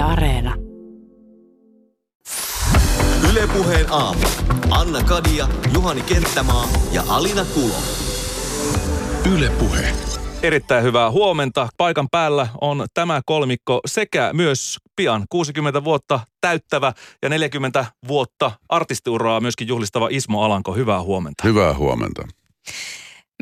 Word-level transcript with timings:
Yle 0.00 0.08
Areena. 0.08 0.54
Ylepuheen 3.30 3.86
aamu. 3.90 4.20
Anna 4.70 5.02
Kadia, 5.02 5.48
Juhani 5.74 6.02
Kenttämaa 6.02 6.68
ja 6.92 7.02
Alina 7.08 7.44
Kulo. 7.44 7.74
Ylepuhe. 9.34 9.92
Erittäin 10.42 10.84
hyvää 10.84 11.10
huomenta. 11.10 11.68
Paikan 11.76 12.08
päällä 12.10 12.48
on 12.60 12.86
tämä 12.94 13.20
kolmikko 13.26 13.80
sekä 13.86 14.30
myös 14.32 14.78
pian 14.96 15.24
60 15.30 15.84
vuotta 15.84 16.20
täyttävä 16.40 16.92
ja 17.22 17.28
40 17.28 17.84
vuotta 18.08 18.52
artistiuraa 18.68 19.40
myöskin 19.40 19.68
juhlistava 19.68 20.08
Ismo 20.10 20.42
Alanko. 20.42 20.72
Hyvää 20.72 21.02
huomenta. 21.02 21.44
Hyvää 21.44 21.74
huomenta. 21.74 22.28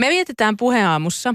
Me 0.00 0.08
vietetään 0.08 0.56
puheaamussa, 0.56 1.34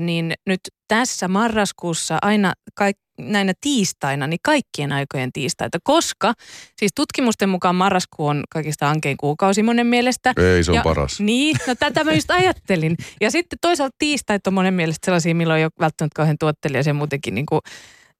niin 0.00 0.34
nyt 0.46 0.60
tässä 0.88 1.28
marraskuussa 1.28 2.18
aina 2.22 2.52
kaik, 2.74 2.96
näinä 3.20 3.52
tiistaina, 3.60 4.26
niin 4.26 4.40
kaikkien 4.42 4.92
aikojen 4.92 5.32
tiistaita, 5.32 5.78
koska 5.82 6.34
siis 6.78 6.92
tutkimusten 6.94 7.48
mukaan 7.48 7.74
marraskuu 7.74 8.26
on 8.26 8.44
kaikista 8.50 8.90
ankein 8.90 9.16
kuukausi 9.16 9.62
monen 9.62 9.86
mielestä. 9.86 10.32
Ei, 10.36 10.64
se 10.64 10.70
on 10.70 10.74
ja, 10.74 10.82
paras. 10.82 11.20
Niin, 11.20 11.56
no 11.66 11.74
tätä 11.74 12.04
mä 12.04 12.12
just 12.12 12.30
ajattelin. 12.30 12.96
Ja 13.20 13.30
sitten 13.30 13.58
toisaalta 13.62 13.96
tiistait 13.98 14.46
on 14.46 14.54
monen 14.54 14.74
mielestä 14.74 15.04
sellaisia, 15.04 15.34
milloin 15.34 15.58
ei 15.58 15.64
ole 15.64 15.72
välttämättä 15.80 16.16
kauhean 16.16 16.36
tuottelija, 16.40 16.82
se 16.82 16.92
muutenkin 16.92 17.34
niin 17.34 17.46
kuin, 17.46 17.60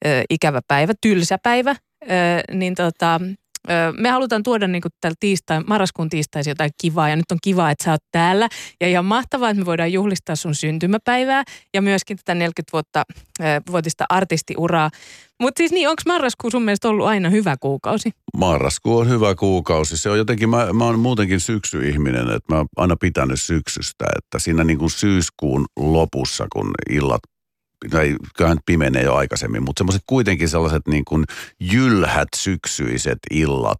ö, 0.06 0.22
ikävä 0.30 0.60
päivä, 0.68 0.92
tylsä 1.00 1.38
päivä. 1.42 1.76
Ö, 2.02 2.06
niin 2.54 2.74
tota, 2.74 3.20
me 3.98 4.08
halutaan 4.08 4.42
tuoda 4.42 4.66
niin 4.68 4.82
kuin 4.82 4.92
tällä 5.00 5.14
tiistai, 5.20 5.60
marraskuun 5.66 6.10
tiistaisin 6.10 6.50
jotain 6.50 6.70
kivaa 6.80 7.08
ja 7.08 7.16
nyt 7.16 7.32
on 7.32 7.38
kiva, 7.42 7.70
että 7.70 7.84
sä 7.84 7.90
oot 7.90 8.00
täällä. 8.12 8.48
Ja 8.80 8.88
ihan 8.88 9.04
mahtavaa, 9.04 9.50
että 9.50 9.60
me 9.60 9.66
voidaan 9.66 9.92
juhlistaa 9.92 10.36
sun 10.36 10.54
syntymäpäivää 10.54 11.44
ja 11.74 11.82
myöskin 11.82 12.16
tätä 12.16 12.34
40 12.34 12.72
vuotta, 12.72 13.02
vuotista 13.70 14.04
artistiuraa. 14.08 14.90
Mutta 15.40 15.58
siis 15.58 15.72
niin, 15.72 15.88
onko 15.88 16.02
marraskuu 16.06 16.50
sun 16.50 16.62
mielestä 16.62 16.88
ollut 16.88 17.06
aina 17.06 17.30
hyvä 17.30 17.56
kuukausi? 17.60 18.10
Marraskuu 18.36 18.98
on 18.98 19.08
hyvä 19.08 19.34
kuukausi. 19.34 19.96
Se 19.96 20.10
on 20.10 20.18
jotenkin, 20.18 20.48
mä, 20.48 20.72
mä 20.72 20.84
oon 20.84 20.98
muutenkin 20.98 21.40
syksyihminen, 21.40 22.30
että 22.30 22.54
mä 22.54 22.56
oon 22.56 22.66
aina 22.76 22.96
pitänyt 22.96 23.40
syksystä, 23.40 24.04
että 24.18 24.38
siinä 24.38 24.64
niin 24.64 24.78
kuin 24.78 24.90
syyskuun 24.90 25.64
lopussa, 25.76 26.46
kun 26.52 26.70
illat 26.90 27.20
tai 27.90 28.16
kyllähän 28.36 28.58
pimenee 28.66 29.02
jo 29.02 29.14
aikaisemmin, 29.14 29.62
mutta 29.62 29.80
semmoiset 29.80 30.02
kuitenkin 30.06 30.48
sellaiset 30.48 30.82
niin 30.88 31.04
kuin 31.04 31.24
jylhät 31.60 32.28
syksyiset 32.36 33.18
illat, 33.30 33.78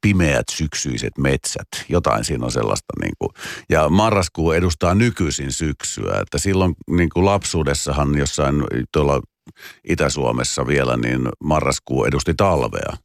pimeät 0.00 0.44
syksyiset 0.50 1.18
metsät. 1.18 1.68
Jotain 1.88 2.24
siinä 2.24 2.44
on 2.44 2.52
sellaista. 2.52 2.92
Niin 3.00 3.14
kuin, 3.18 3.30
ja 3.68 3.88
marraskuu 3.88 4.52
edustaa 4.52 4.94
nykyisin 4.94 5.52
syksyä. 5.52 6.18
Että 6.20 6.38
silloin 6.38 6.74
niin 6.90 7.08
kuin 7.14 7.24
lapsuudessahan 7.24 8.18
jossain 8.18 8.64
tuolla 8.92 9.20
Itä-Suomessa 9.88 10.66
vielä, 10.66 10.96
niin 10.96 11.28
marraskuu 11.44 12.04
edusti 12.04 12.34
talvea. 12.34 12.96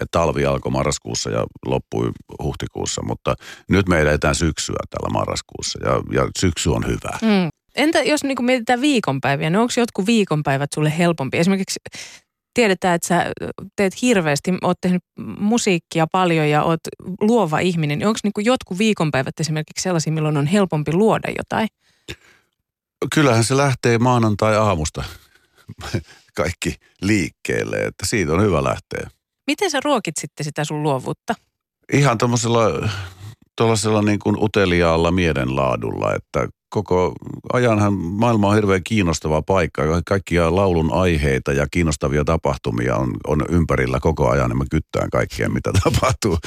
Et 0.00 0.08
talvi 0.10 0.46
alkoi 0.46 0.72
marraskuussa 0.72 1.30
ja 1.30 1.46
loppui 1.66 2.10
huhtikuussa, 2.42 3.02
mutta 3.02 3.34
nyt 3.68 3.88
me 3.88 4.00
eletään 4.00 4.34
syksyä 4.34 4.76
tällä 4.90 5.12
marraskuussa 5.12 5.78
ja, 5.84 6.22
ja 6.22 6.30
syksy 6.38 6.70
on 6.70 6.86
hyvä. 6.86 7.18
Mm. 7.22 7.48
Entä 7.78 8.02
jos 8.02 8.24
niin 8.24 8.44
mietitään 8.44 8.80
viikonpäiviä, 8.80 9.50
niin 9.50 9.60
onko 9.60 9.72
jotkut 9.76 10.06
viikonpäivät 10.06 10.70
sulle 10.74 10.98
helpompi? 10.98 11.38
Esimerkiksi 11.38 11.80
tiedetään, 12.54 12.94
että 12.94 13.08
sä 13.08 13.32
teet 13.76 14.02
hirveästi, 14.02 14.50
oot 14.62 14.80
tehnyt 14.80 15.02
musiikkia 15.38 16.06
paljon 16.12 16.48
ja 16.48 16.62
oot 16.62 16.80
luova 17.20 17.58
ihminen. 17.58 18.06
Onko 18.06 18.18
niin 18.22 18.46
jotkut 18.46 18.78
viikonpäivät 18.78 19.40
esimerkiksi 19.40 19.82
sellaisia, 19.82 20.12
milloin 20.12 20.36
on 20.36 20.46
helpompi 20.46 20.92
luoda 20.92 21.28
jotain? 21.38 21.68
Kyllähän 23.14 23.44
se 23.44 23.56
lähtee 23.56 23.98
maanantai-aamusta 23.98 25.04
kaikki 26.36 26.74
liikkeelle, 27.02 27.76
että 27.76 28.06
siitä 28.06 28.32
on 28.32 28.42
hyvä 28.42 28.64
lähteä. 28.64 29.10
Miten 29.46 29.70
sä 29.70 29.80
ruokit 29.84 30.16
sitten 30.16 30.44
sitä 30.44 30.64
sun 30.64 30.82
luovuutta? 30.82 31.34
Ihan 31.92 32.18
tuommoisella 32.18 32.88
tuollaisella 33.56 34.02
niin 34.02 34.18
kuin 34.18 34.36
uteliaalla 34.42 35.10
mielenlaadulla, 35.10 36.14
että 36.14 36.48
koko 36.68 37.12
ajanhan 37.52 37.92
maailma 37.94 38.48
on 38.48 38.54
hirveän 38.54 38.84
kiinnostava 38.84 39.42
paikka. 39.42 39.82
Kaikkia 40.06 40.56
laulun 40.56 40.92
aiheita 40.92 41.52
ja 41.52 41.66
kiinnostavia 41.70 42.24
tapahtumia 42.24 42.96
on, 42.96 43.16
on 43.26 43.44
ympärillä 43.48 44.00
koko 44.00 44.30
ajan. 44.30 44.50
Ja 44.50 44.54
mä 44.54 44.64
kyttään 44.70 45.10
kaikkea, 45.10 45.48
mitä 45.48 45.70
tapahtuu. 45.84 46.38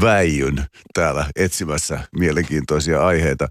Väijyn 0.00 0.64
täällä 0.94 1.26
etsimässä 1.36 2.00
mielenkiintoisia 2.18 3.06
aiheita. 3.06 3.48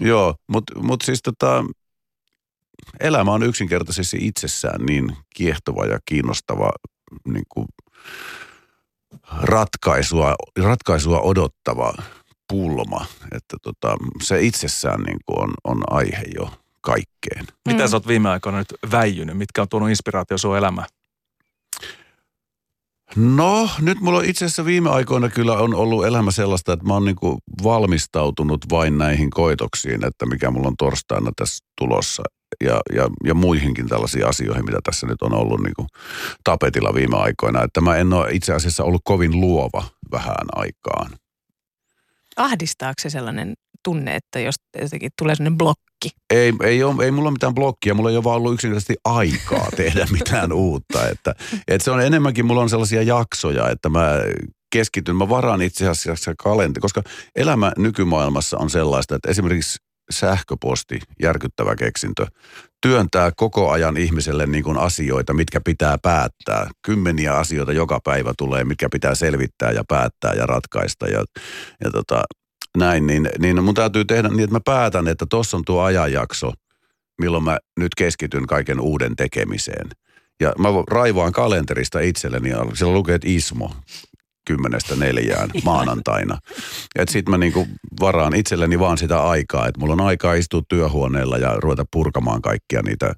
Joo, 0.00 0.34
mutta 0.48 0.80
mut 0.80 1.02
siis 1.02 1.22
tota, 1.22 1.64
elämä 3.00 3.32
on 3.32 3.42
yksinkertaisesti 3.42 4.18
itsessään 4.20 4.86
niin 4.86 5.16
kiehtova 5.34 5.86
ja 5.86 5.98
kiinnostava 6.04 6.70
niin 7.24 7.44
kuin 7.48 7.66
ratkaisua, 9.42 10.34
ratkaisua 10.62 11.20
odottava 11.20 11.94
pulma. 12.48 13.06
Että 13.32 13.56
tota, 13.62 13.96
se 14.22 14.42
itsessään 14.42 15.00
niin 15.02 15.18
kuin 15.26 15.40
on, 15.40 15.50
on 15.64 15.82
aihe 15.90 16.24
jo 16.34 16.50
kaikkeen. 16.80 17.46
Mitä 17.68 17.82
mm. 17.82 17.88
sä 17.88 17.96
oot 17.96 18.06
viime 18.06 18.28
aikoina 18.28 18.58
nyt 18.58 18.74
väijynyt? 18.92 19.38
Mitkä 19.38 19.62
on 19.62 19.68
tuonut 19.68 19.88
inspiraatio 19.88 20.38
sun 20.38 20.56
elämään? 20.56 20.86
No, 23.16 23.68
nyt 23.80 24.00
mulla 24.00 24.22
itse 24.22 24.44
asiassa 24.44 24.64
viime 24.64 24.90
aikoina 24.90 25.28
kyllä 25.28 25.52
on 25.52 25.74
ollut 25.74 26.06
elämä 26.06 26.30
sellaista, 26.30 26.72
että 26.72 26.86
mä 26.86 26.94
oon 26.94 27.04
niinku 27.04 27.38
valmistautunut 27.62 28.60
vain 28.70 28.98
näihin 28.98 29.30
koitoksiin, 29.30 30.06
että 30.06 30.26
mikä 30.26 30.50
mulla 30.50 30.68
on 30.68 30.76
torstaina 30.76 31.30
tässä 31.36 31.64
tulossa. 31.78 32.22
Ja, 32.64 32.80
ja, 32.94 33.08
ja 33.24 33.34
muihinkin 33.34 33.88
tällaisiin 33.88 34.26
asioihin, 34.26 34.64
mitä 34.64 34.78
tässä 34.84 35.06
nyt 35.06 35.22
on 35.22 35.34
ollut 35.34 35.60
niinku 35.60 35.86
tapetilla 36.44 36.94
viime 36.94 37.16
aikoina. 37.16 37.62
Että 37.62 37.80
mä 37.80 37.96
en 37.96 38.12
ole 38.12 38.30
itse 38.30 38.52
asiassa 38.52 38.84
ollut 38.84 39.02
kovin 39.04 39.40
luova 39.40 39.84
vähän 40.12 40.46
aikaan 40.52 41.10
ahdistaako 42.38 42.94
se 43.02 43.10
sellainen 43.10 43.54
tunne, 43.84 44.16
että 44.16 44.40
jos 44.40 44.54
jotenkin 44.82 45.10
tulee 45.18 45.34
sellainen 45.34 45.58
blokki? 45.58 46.10
Ei, 46.30 46.52
ei, 46.62 46.82
ole, 46.82 47.04
ei 47.04 47.10
mulla 47.10 47.30
mitään 47.30 47.54
blokkia, 47.54 47.94
mulla 47.94 48.10
ei 48.10 48.16
ole 48.16 48.24
vaan 48.24 48.36
ollut 48.36 48.54
yksinkertaisesti 48.54 48.96
aikaa 49.04 49.68
tehdä 49.76 50.06
mitään 50.18 50.52
uutta. 50.52 51.08
Että, 51.08 51.34
että 51.68 51.84
se 51.84 51.90
on 51.90 52.02
enemmänkin, 52.02 52.46
mulla 52.46 52.62
on 52.62 52.70
sellaisia 52.70 53.02
jaksoja, 53.02 53.70
että 53.70 53.88
mä 53.88 54.14
keskityn, 54.72 55.16
mä 55.16 55.28
varaan 55.28 55.62
itse 55.62 55.88
asiassa 55.88 56.34
kalenteri, 56.38 56.80
koska 56.80 57.02
elämä 57.36 57.72
nykymaailmassa 57.78 58.58
on 58.58 58.70
sellaista, 58.70 59.14
että 59.14 59.30
esimerkiksi 59.30 59.78
sähköposti, 60.10 61.00
järkyttävä 61.22 61.76
keksintö, 61.76 62.26
työntää 62.80 63.30
koko 63.36 63.70
ajan 63.70 63.96
ihmiselle 63.96 64.46
niin 64.46 64.64
kuin 64.64 64.78
asioita, 64.78 65.34
mitkä 65.34 65.60
pitää 65.60 65.96
päättää. 66.02 66.70
Kymmeniä 66.86 67.34
asioita 67.34 67.72
joka 67.72 68.00
päivä 68.04 68.32
tulee, 68.38 68.64
mitkä 68.64 68.88
pitää 68.92 69.14
selvittää 69.14 69.70
ja 69.70 69.84
päättää 69.88 70.32
ja 70.32 70.46
ratkaista. 70.46 71.06
Ja, 71.06 71.24
ja 71.84 71.90
tota, 71.90 72.22
näin, 72.78 73.06
niin, 73.06 73.30
niin 73.38 73.64
mun 73.64 73.74
täytyy 73.74 74.04
tehdä 74.04 74.28
niin, 74.28 74.44
että 74.44 74.56
mä 74.56 74.60
päätän, 74.64 75.08
että 75.08 75.26
tuossa 75.30 75.56
on 75.56 75.62
tuo 75.66 75.82
ajanjakso, 75.82 76.52
milloin 77.20 77.44
mä 77.44 77.58
nyt 77.80 77.94
keskityn 77.94 78.46
kaiken 78.46 78.80
uuden 78.80 79.16
tekemiseen. 79.16 79.88
Ja 80.40 80.52
mä 80.58 80.68
raivoan 80.90 81.32
kalenterista 81.32 82.00
itselleni, 82.00 82.50
ja 82.50 82.66
siellä 82.74 82.94
lukee, 82.94 83.14
että 83.14 83.28
Ismo, 83.30 83.72
kymmenestä 84.48 84.96
neljään 84.96 85.50
maanantaina. 85.64 86.38
Että 86.98 87.12
sit 87.12 87.28
mä 87.28 87.38
niinku 87.38 87.66
varaan 88.00 88.34
itselleni 88.34 88.78
vaan 88.78 88.98
sitä 88.98 89.22
aikaa, 89.22 89.66
että 89.66 89.80
mulla 89.80 89.92
on 89.92 90.00
aikaa 90.00 90.34
istua 90.34 90.62
työhuoneella 90.68 91.38
ja 91.38 91.56
ruveta 91.56 91.84
purkamaan 91.92 92.42
kaikkia 92.42 92.82
niitä 92.82 93.14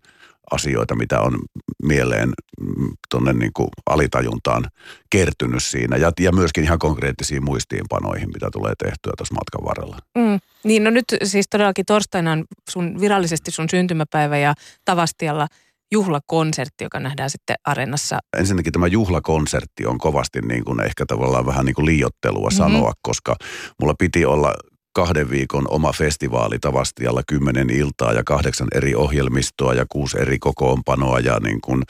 asioita, 0.50 0.94
mitä 0.94 1.20
on 1.20 1.38
mieleen 1.82 2.28
mm, 2.60 2.92
tuonne 3.10 3.32
niinku 3.32 3.68
alitajuntaan 3.86 4.64
kertynyt 5.10 5.62
siinä. 5.62 5.96
Ja, 5.96 6.12
ja 6.20 6.32
myöskin 6.32 6.64
ihan 6.64 6.78
konkreettisiin 6.78 7.44
muistiinpanoihin, 7.44 8.28
mitä 8.34 8.48
tulee 8.52 8.72
tehtyä 8.78 9.12
tuossa 9.16 9.34
matkan 9.34 9.64
varrella. 9.64 9.98
Mm. 10.14 10.40
Niin 10.64 10.84
no 10.84 10.90
nyt 10.90 11.04
siis 11.22 11.46
todellakin 11.50 11.86
torstaina 11.86 12.32
on 12.32 12.44
sun, 12.70 13.00
virallisesti 13.00 13.50
sun 13.50 13.68
syntymäpäivä 13.70 14.38
ja 14.38 14.54
Tavastialla– 14.84 15.46
juhlakonsertti, 15.92 16.84
joka 16.84 17.00
nähdään 17.00 17.30
sitten 17.30 17.56
areenassa. 17.64 18.18
Ensinnäkin 18.38 18.72
tämä 18.72 18.86
juhlakonsertti 18.86 19.86
on 19.86 19.98
kovasti 19.98 20.40
niin 20.40 20.64
kuin 20.64 20.80
ehkä 20.80 21.06
tavallaan 21.06 21.46
vähän 21.46 21.64
niin 21.64 21.74
kuin 21.74 21.86
liiottelua 21.86 22.48
mm-hmm. 22.48 22.56
sanoa, 22.56 22.92
koska 23.02 23.36
mulla 23.80 23.94
piti 23.98 24.24
olla 24.24 24.54
kahden 24.92 25.30
viikon 25.30 25.66
oma 25.70 25.92
festivaali 25.92 26.58
Tavastialla 26.58 27.22
kymmenen 27.26 27.70
iltaa 27.70 28.12
ja 28.12 28.24
kahdeksan 28.24 28.68
eri 28.74 28.94
ohjelmistoa 28.94 29.74
ja 29.74 29.86
kuusi 29.88 30.20
eri 30.20 30.38
kokoonpanoa 30.38 31.20
ja 31.20 31.40
niin 31.40 31.60
kuin 31.60 31.82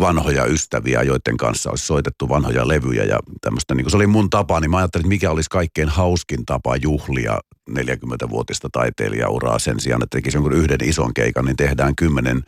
vanhoja 0.00 0.44
ystäviä, 0.44 1.02
joiden 1.02 1.36
kanssa 1.36 1.70
olisi 1.70 1.86
soitettu 1.86 2.28
vanhoja 2.28 2.68
levyjä 2.68 3.04
ja 3.04 3.18
tämmöistä. 3.40 3.74
Niin 3.74 3.84
kuin 3.84 3.90
se 3.90 3.96
oli 3.96 4.06
mun 4.06 4.30
tapa, 4.30 4.60
niin 4.60 4.70
mä 4.70 4.76
ajattelin, 4.76 5.02
että 5.02 5.08
mikä 5.08 5.30
olisi 5.30 5.50
kaikkein 5.50 5.88
hauskin 5.88 6.46
tapa 6.46 6.76
juhlia 6.76 7.38
40-vuotista 7.70 8.68
taiteilijauraa 8.72 9.58
sen 9.58 9.80
sijaan, 9.80 10.02
että 10.02 10.16
tekisi 10.16 10.36
jonkun 10.36 10.52
yhden 10.52 10.78
ison 10.84 11.14
keikan, 11.14 11.44
niin 11.44 11.56
tehdään 11.56 11.96
kymmenen 11.96 12.42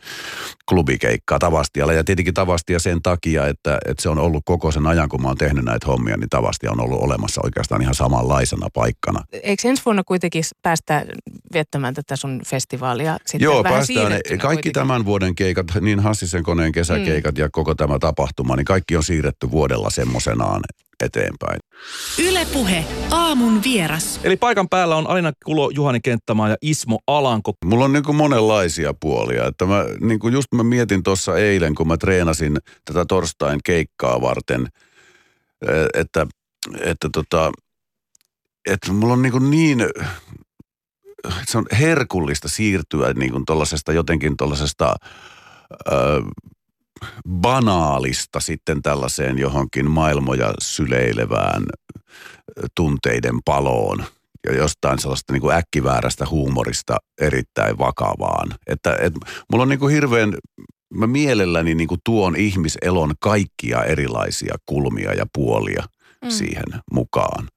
klubikeikkaa 0.69 1.39
Tavastialla. 1.39 1.93
Ja 1.93 2.03
tietenkin 2.03 2.33
Tavastia 2.33 2.79
sen 2.79 3.01
takia, 3.01 3.47
että, 3.47 3.77
että 3.85 4.03
se 4.03 4.09
on 4.09 4.19
ollut 4.19 4.43
koko 4.45 4.71
sen 4.71 4.87
ajan, 4.87 5.09
kun 5.09 5.21
mä 5.21 5.27
oon 5.27 5.37
tehnyt 5.37 5.65
näitä 5.65 5.87
hommia, 5.87 6.17
niin 6.17 6.29
Tavastia 6.29 6.71
on 6.71 6.79
ollut 6.79 7.01
olemassa 7.01 7.41
oikeastaan 7.43 7.81
ihan 7.81 7.95
samanlaisena 7.95 8.67
paikkana. 8.73 9.23
Eikö 9.43 9.67
ensi 9.67 9.81
vuonna 9.85 10.03
kuitenkin 10.03 10.43
päästä 10.61 11.05
viettämään 11.53 11.93
tätä 11.93 12.15
sun 12.15 12.41
festivaalia 12.47 13.17
sitten 13.25 13.45
Joo, 13.45 13.63
vähän 13.63 13.77
päästään. 13.77 14.11
Kaikki 14.11 14.39
kuitenkin? 14.39 14.73
tämän 14.73 15.05
vuoden 15.05 15.35
keikat, 15.35 15.65
niin 15.81 15.99
Hassisen 15.99 16.43
koneen 16.43 16.71
kesäkeikat 16.71 17.35
mm. 17.35 17.39
ja 17.39 17.49
koko 17.51 17.75
tämä 17.75 17.99
tapahtuma, 17.99 18.55
niin 18.55 18.65
kaikki 18.65 18.97
on 18.97 19.03
siirretty 19.03 19.51
vuodella 19.51 19.89
semmoisenaan 19.89 20.61
eteenpäin. 21.03 21.59
Ylepuhe 22.19 22.85
aamun 23.11 23.63
vieras. 23.63 24.19
Eli 24.23 24.37
paikan 24.37 24.69
päällä 24.69 24.95
on 24.95 25.07
Alina 25.07 25.33
Kulo, 25.45 25.69
Juhani 25.69 25.99
Kenttämaa 26.03 26.49
ja 26.49 26.55
Ismo 26.61 26.99
Alanko. 27.07 27.53
Mulla 27.65 27.85
on 27.85 27.93
niin 27.93 28.03
kuin 28.03 28.15
monenlaisia 28.15 28.93
puolia. 28.99 29.47
Että 29.47 29.65
mä, 29.65 29.85
niin 30.01 30.19
kuin 30.19 30.33
just 30.33 30.47
mä 30.55 30.63
mietin 30.63 31.03
tuossa 31.03 31.37
eilen, 31.37 31.75
kun 31.75 31.87
mä 31.87 31.97
treenasin 31.97 32.57
tätä 32.85 33.05
torstain 33.07 33.59
keikkaa 33.63 34.21
varten, 34.21 34.67
eh, 35.67 36.01
että, 36.01 36.27
että, 36.79 37.09
tota, 37.13 37.51
että 38.69 38.91
mulla 38.91 39.13
on 39.13 39.21
niin, 39.21 39.31
kuin 39.31 39.51
niin 39.51 39.85
se 41.47 41.57
on 41.57 41.65
herkullista 41.79 42.47
siirtyä 42.47 43.13
niin 43.13 43.31
kuin 43.31 43.45
tollasesta 43.45 43.93
jotenkin 43.93 44.37
tollasesta 44.37 44.95
ö, 45.91 46.21
banaalista 47.29 48.39
sitten 48.39 48.81
tällaiseen 48.81 49.37
johonkin 49.37 49.91
maailmoja 49.91 50.53
syleilevään 50.61 51.63
tunteiden 52.75 53.39
paloon 53.45 54.03
ja 54.45 54.55
jostain 54.55 54.99
sellaista 54.99 55.33
niin 55.33 55.41
kuin 55.41 55.55
äkkiväärästä 55.55 56.25
huumorista 56.29 56.97
erittäin 57.21 57.77
vakavaan. 57.77 58.55
Että 58.67 58.97
et, 59.01 59.13
mulla 59.51 59.63
on 59.63 59.69
niin 59.69 59.79
kuin 59.79 59.93
hirveän, 59.93 60.33
mä 60.93 61.07
mielelläni 61.07 61.75
niin 61.75 61.87
kuin 61.87 62.01
tuon 62.03 62.35
ihmiselon 62.35 63.13
kaikkia 63.19 63.83
erilaisia 63.83 64.55
kulmia 64.65 65.13
ja 65.13 65.25
puolia 65.33 65.83
mm. 66.23 66.29
siihen 66.29 66.81
mukaan. 66.91 67.47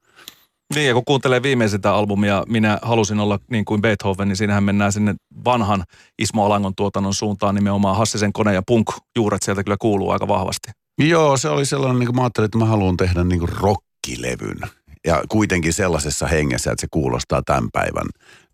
Niin, 0.74 0.88
ja 0.88 0.94
kun 0.94 1.04
kuuntelee 1.06 1.42
viimeisintä 1.42 1.94
albumia, 1.94 2.44
minä 2.48 2.78
halusin 2.82 3.20
olla 3.20 3.38
niin 3.50 3.64
kuin 3.64 3.82
Beethoven, 3.82 4.28
niin 4.28 4.36
siinähän 4.36 4.64
mennään 4.64 4.92
sinne 4.92 5.14
vanhan 5.44 5.84
Ismo 6.18 6.46
Alangon 6.46 6.74
tuotannon 6.74 7.14
suuntaan 7.14 7.54
nimenomaan 7.54 7.96
Hassisen 7.96 8.32
kone 8.32 8.54
ja 8.54 8.62
punk-juuret 8.70 9.42
sieltä 9.42 9.64
kyllä 9.64 9.76
kuuluu 9.80 10.10
aika 10.10 10.28
vahvasti. 10.28 10.70
Joo, 10.98 11.36
se 11.36 11.48
oli 11.48 11.66
sellainen, 11.66 11.98
niin 11.98 12.06
kuin 12.06 12.16
mä 12.16 12.22
ajattelin, 12.22 12.44
että 12.44 12.58
mä 12.58 12.64
haluan 12.64 12.96
tehdä 12.96 13.24
niin 13.24 13.38
kuin 13.38 13.52
rockilevyn. 13.52 14.58
Ja 15.06 15.22
kuitenkin 15.28 15.72
sellaisessa 15.72 16.26
hengessä, 16.26 16.72
että 16.72 16.80
se 16.80 16.86
kuulostaa 16.90 17.42
tämän 17.46 17.68
päivän 17.72 18.06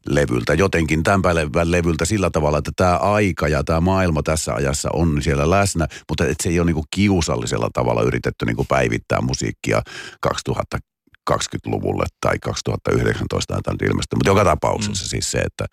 levyltä, 0.08 0.54
jotenkin 0.54 1.02
tämän 1.02 1.22
päivän 1.22 1.70
levyltä 1.70 2.04
sillä 2.04 2.30
tavalla, 2.30 2.58
että 2.58 2.72
tämä 2.76 2.96
aika 2.96 3.48
ja 3.48 3.64
tämä 3.64 3.80
maailma 3.80 4.22
tässä 4.22 4.54
ajassa 4.54 4.88
on 4.92 5.22
siellä 5.22 5.50
läsnä, 5.50 5.86
mutta 6.08 6.24
että 6.24 6.42
se 6.42 6.48
ei 6.48 6.60
ole 6.60 6.66
niin 6.66 6.74
kuin 6.74 6.86
kiusallisella 6.90 7.68
tavalla 7.72 8.02
yritetty 8.02 8.46
niin 8.46 8.56
kuin 8.56 8.68
päivittää 8.68 9.20
musiikkia 9.20 9.82
2020-luvulle 11.30 12.04
tai 12.20 12.38
2019 12.38 13.60
tai 13.64 13.74
ilmeisesti. 13.82 14.16
Mutta 14.16 14.30
joka 14.30 14.44
tapauksessa 14.44 15.04
mm. 15.04 15.08
siis 15.08 15.30
se, 15.30 15.38
että 15.38 15.66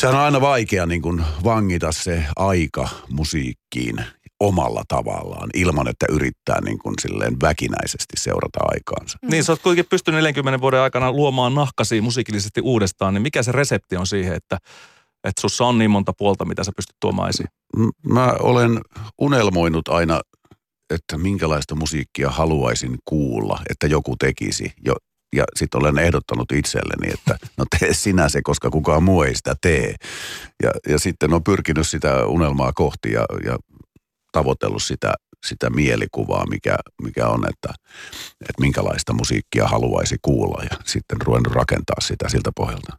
sehän 0.00 0.16
on 0.16 0.22
aina 0.22 0.40
vaikea 0.40 0.86
niin 0.86 1.02
kuin 1.02 1.24
vangita 1.44 1.92
se 1.92 2.24
aika 2.36 2.88
musiikkiin 3.10 4.04
omalla 4.40 4.82
tavallaan, 4.88 5.50
ilman 5.54 5.88
että 5.88 6.06
yrittää 6.10 6.60
niin 6.60 6.78
kuin 6.78 6.94
silleen 7.00 7.36
väkinäisesti 7.42 8.16
seurata 8.16 8.60
aikaansa. 8.62 9.18
Mm. 9.22 9.30
Niin, 9.30 9.44
sä 9.44 9.52
oot 9.52 9.62
kuitenkin 9.62 9.90
pystynyt 9.90 10.20
40 10.20 10.60
vuoden 10.60 10.80
aikana 10.80 11.12
luomaan 11.12 11.54
nahkasi 11.54 12.00
musiikillisesti 12.00 12.60
uudestaan, 12.60 13.14
niin 13.14 13.22
mikä 13.22 13.42
se 13.42 13.52
resepti 13.52 13.96
on 13.96 14.06
siihen, 14.06 14.34
että, 14.34 14.58
että 15.24 15.40
sussa 15.40 15.64
on 15.64 15.78
niin 15.78 15.90
monta 15.90 16.12
puolta, 16.18 16.44
mitä 16.44 16.64
sä 16.64 16.72
pystyt 16.76 16.96
tuomaan 17.00 17.28
esiin? 17.28 17.48
Mä 18.06 18.34
olen 18.40 18.80
unelmoinut 19.18 19.88
aina, 19.88 20.20
että 20.90 21.18
minkälaista 21.18 21.74
musiikkia 21.74 22.30
haluaisin 22.30 22.98
kuulla, 23.04 23.60
että 23.70 23.86
joku 23.86 24.16
tekisi. 24.16 24.72
Jo, 24.84 24.94
ja 25.36 25.44
sitten 25.56 25.80
olen 25.80 25.98
ehdottanut 25.98 26.52
itselleni, 26.52 27.12
että 27.14 27.38
no 27.58 27.64
tee 27.78 27.94
sinä 27.94 28.28
se, 28.28 28.40
koska 28.42 28.70
kukaan 28.70 29.02
muu 29.02 29.22
ei 29.22 29.34
sitä 29.34 29.54
tee. 29.60 29.94
Ja, 30.62 30.70
ja 30.88 30.98
sitten 30.98 31.32
on 31.32 31.44
pyrkinyt 31.44 31.88
sitä 31.88 32.26
unelmaa 32.26 32.72
kohti 32.72 33.12
ja, 33.12 33.24
ja 33.44 33.58
tavoitellut 34.32 34.82
sitä, 34.82 35.12
sitä 35.46 35.70
mielikuvaa, 35.70 36.46
mikä, 36.46 36.76
mikä 37.02 37.26
on, 37.26 37.48
että, 37.48 37.74
että 38.40 38.60
minkälaista 38.60 39.12
musiikkia 39.12 39.66
haluaisi 39.66 40.16
kuulla 40.22 40.64
ja 40.64 40.76
sitten 40.84 41.20
ruvennut 41.20 41.52
rakentaa 41.52 42.00
sitä 42.00 42.28
siltä 42.28 42.50
pohjalta. 42.56 42.96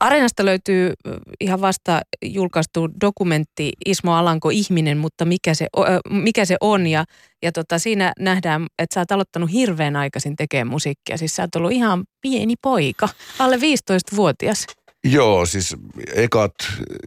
Areenasta 0.00 0.44
löytyy 0.44 0.92
ihan 1.40 1.60
vasta 1.60 2.00
julkaistu 2.22 2.88
dokumentti 3.00 3.72
Ismo 3.86 4.14
Alanko 4.14 4.50
Ihminen, 4.50 4.98
mutta 4.98 5.24
mikä 5.24 5.54
se, 5.54 5.66
mikä 6.10 6.44
se 6.44 6.56
on. 6.60 6.86
Ja, 6.86 7.04
ja 7.42 7.52
tota, 7.52 7.78
siinä 7.78 8.12
nähdään, 8.20 8.66
että 8.78 8.94
sä 8.94 9.00
oot 9.00 9.12
aloittanut 9.12 9.52
hirveän 9.52 9.96
aikaisin 9.96 10.36
tekemään 10.36 10.66
musiikkia. 10.66 11.16
Siis 11.16 11.36
sä 11.36 11.42
oot 11.42 11.56
ollut 11.56 11.72
ihan 11.72 12.04
pieni 12.20 12.54
poika, 12.62 13.08
alle 13.38 13.56
15-vuotias. 13.56 14.66
Joo, 15.04 15.46
siis 15.46 15.76
ekat 16.14 16.54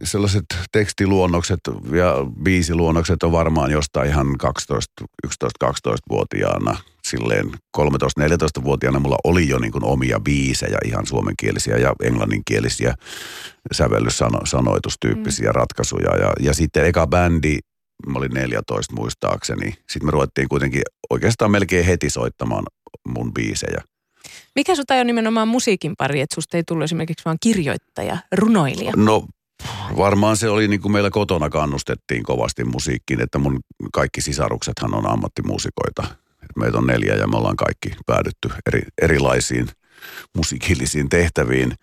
sellaiset 0.02 0.44
tekstiluonnokset 0.72 1.60
ja 1.92 2.14
biisiluonnokset 2.42 3.22
on 3.22 3.32
varmaan 3.32 3.70
jostain 3.70 4.08
ihan 4.08 4.38
12, 4.38 5.04
11-12-vuotiaana. 5.26 6.76
Silleen 7.08 7.50
13-14-vuotiaana 7.78 8.98
mulla 8.98 9.16
oli 9.24 9.48
jo 9.48 9.58
niin 9.58 9.72
kuin 9.72 9.84
omia 9.84 10.20
biisejä, 10.20 10.78
ihan 10.84 11.06
suomenkielisiä 11.06 11.76
ja 11.76 11.94
englanninkielisiä 12.02 12.94
sävellyssanoitustyyppisiä 13.72 15.50
mm. 15.50 15.54
ratkaisuja. 15.54 16.16
Ja, 16.16 16.32
ja 16.40 16.54
sitten 16.54 16.84
eka 16.84 17.06
bändi, 17.06 17.58
mä 18.06 18.18
olin 18.18 18.34
14 18.34 18.94
muistaakseni. 18.94 19.70
Sitten 19.70 20.06
me 20.06 20.10
ruvettiin 20.10 20.48
kuitenkin 20.48 20.82
oikeastaan 21.10 21.50
melkein 21.50 21.86
heti 21.86 22.10
soittamaan 22.10 22.64
mun 23.08 23.34
biisejä. 23.34 23.82
Mikä 24.58 24.74
sut 24.74 24.90
on 24.90 25.06
nimenomaan 25.06 25.48
musiikin 25.48 25.96
pari, 25.98 26.20
että 26.20 26.34
susta 26.34 26.56
ei 26.56 26.62
tullut 26.64 26.84
esimerkiksi 26.84 27.24
vaan 27.24 27.36
kirjoittaja, 27.40 28.18
runoilija? 28.36 28.92
No 28.96 29.26
varmaan 29.96 30.36
se 30.36 30.48
oli 30.48 30.68
niin 30.68 30.80
kuin 30.80 30.92
meillä 30.92 31.10
kotona 31.10 31.50
kannustettiin 31.50 32.22
kovasti 32.22 32.64
musiikkiin, 32.64 33.20
että 33.20 33.38
mun 33.38 33.60
kaikki 33.92 34.20
sisaruksethan 34.20 34.94
on 34.94 35.10
ammattimuusikoita. 35.10 36.04
Meitä 36.56 36.78
on 36.78 36.86
neljä 36.86 37.14
ja 37.14 37.26
me 37.26 37.36
ollaan 37.36 37.56
kaikki 37.56 37.90
päädytty 38.06 38.48
eri, 38.66 38.82
erilaisiin 39.02 39.68
musiikillisiin 40.36 41.08
tehtäviin. 41.08 41.74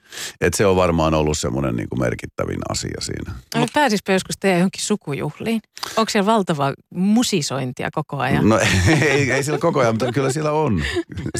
Että 0.41 0.57
se 0.57 0.65
on 0.65 0.75
varmaan 0.75 1.13
ollut 1.13 1.37
semmoinen 1.37 1.75
niin 1.75 1.89
kuin 1.89 1.99
merkittävin 1.99 2.59
asia 2.69 3.01
siinä. 3.01 3.33
No, 3.55 3.67
pääsispä 3.73 4.13
joskus 4.13 4.35
tehdä 4.39 4.57
johonkin 4.57 4.81
sukujuhliin? 4.81 5.61
Onko 5.97 6.09
siellä 6.09 6.25
valtavaa 6.25 6.73
musisointia 6.89 7.89
koko 7.93 8.17
ajan? 8.17 8.49
No 8.49 8.59
ei, 9.01 9.31
ei 9.31 9.43
siellä 9.43 9.59
koko 9.59 9.79
ajan, 9.79 9.93
mutta 9.93 10.11
kyllä 10.11 10.31
siellä 10.31 10.51
on. 10.51 10.83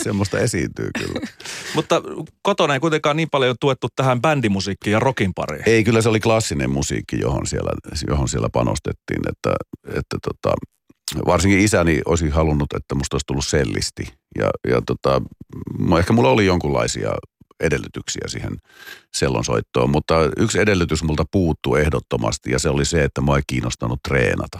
Semmoista 0.04 0.40
esiintyy 0.40 0.90
kyllä. 0.98 1.28
mutta 1.76 2.02
kotona 2.42 2.74
ei 2.74 2.80
kuitenkaan 2.80 3.18
niin 3.18 3.30
paljon 3.32 3.56
tuettu 3.60 3.88
tähän 3.96 4.22
bändimusiikkiin 4.22 4.92
ja 4.92 5.00
rockin 5.00 5.34
pariin. 5.34 5.64
Ei, 5.66 5.84
kyllä 5.84 6.02
se 6.02 6.10
oli 6.10 6.20
klassinen 6.20 6.70
musiikki, 6.70 7.20
johon 7.20 7.48
siellä, 7.48 7.72
johon 8.08 8.30
siellä 8.30 8.50
panostettiin. 8.54 9.22
Että, 9.30 9.56
että 9.98 10.18
tota, 10.22 10.56
varsinkin 11.26 11.60
isäni 11.60 12.02
olisi 12.06 12.30
halunnut, 12.30 12.74
että 12.74 12.96
musta 12.96 13.16
olisi 13.16 13.26
tullut 13.28 13.46
sellisti. 13.46 14.08
Ja, 14.40 14.50
ja 14.68 14.82
tota, 14.82 15.22
ehkä 16.00 16.14
mulla 16.14 16.30
oli 16.30 16.46
jonkunlaisia 16.46 17.12
edellytyksiä 17.60 18.24
siihen 18.28 18.58
sellonsoittoon, 19.14 19.90
mutta 19.90 20.16
yksi 20.38 20.60
edellytys 20.60 21.04
multa 21.04 21.24
puuttuu 21.32 21.76
ehdottomasti 21.76 22.52
ja 22.52 22.60
se 22.60 22.70
oli 22.70 22.86
se, 22.86 23.04
että 23.04 23.22
mä 23.22 23.36
ei 23.36 23.42
kiinnostanut 23.48 24.00
treenata. 24.08 24.60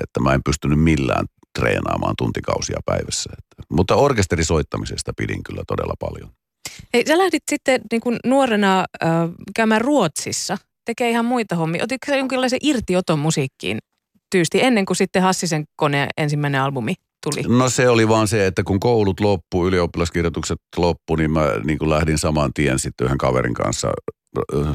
Että 0.00 0.20
mä 0.20 0.34
en 0.34 0.42
pystynyt 0.44 0.80
millään 0.80 1.26
treenaamaan 1.58 2.14
tuntikausia 2.18 2.80
päivässä. 2.86 3.30
Että, 3.38 3.62
mutta 3.70 3.96
orkesterisoittamisesta 3.96 5.12
pidin 5.16 5.42
kyllä 5.42 5.62
todella 5.66 5.94
paljon. 5.98 6.30
Hei, 6.94 7.06
sä 7.06 7.18
lähdit 7.18 7.42
sitten 7.50 7.80
niin 7.92 8.00
kuin 8.00 8.18
nuorena 8.26 8.84
äh, 9.04 9.10
käymään 9.56 9.80
Ruotsissa, 9.80 10.58
tekee 10.84 11.10
ihan 11.10 11.24
muita 11.24 11.56
hommia. 11.56 11.84
Otitko 11.84 12.06
sä 12.06 12.16
jonkinlaisen 12.16 12.58
irtioton 12.62 13.18
musiikkiin 13.18 13.78
tyysti 14.30 14.62
ennen 14.62 14.86
kuin 14.86 14.96
sitten 14.96 15.22
Hassisen 15.22 15.64
koneen 15.76 16.08
ensimmäinen 16.16 16.60
albumi 16.60 16.94
tuli? 17.24 17.58
No 17.58 17.68
se 17.68 17.88
oli 17.88 18.08
vaan 18.08 18.28
se, 18.28 18.46
että 18.46 18.62
kun 18.62 18.80
koulut 18.80 19.20
loppu, 19.20 19.66
ylioppilaskirjoitukset 19.66 20.58
loppu, 20.76 21.16
niin 21.16 21.30
mä 21.30 21.46
niin 21.64 21.78
kuin 21.78 21.90
lähdin 21.90 22.18
saman 22.18 22.52
tien 22.54 22.78
sitten 22.78 23.04
yhden 23.04 23.18
kaverin 23.18 23.54
kanssa 23.54 23.92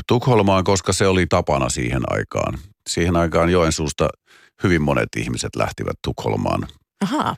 Tukholmaan, 0.07 0.63
koska 0.63 0.93
se 0.93 1.07
oli 1.07 1.25
tapana 1.29 1.69
siihen 1.69 2.01
aikaan. 2.07 2.59
Siihen 2.89 3.15
aikaan 3.15 3.50
Joensuusta 3.50 4.09
hyvin 4.63 4.81
monet 4.81 5.09
ihmiset 5.17 5.55
lähtivät 5.55 5.95
Tukholmaan. 6.03 6.67
Ahaa. 7.03 7.35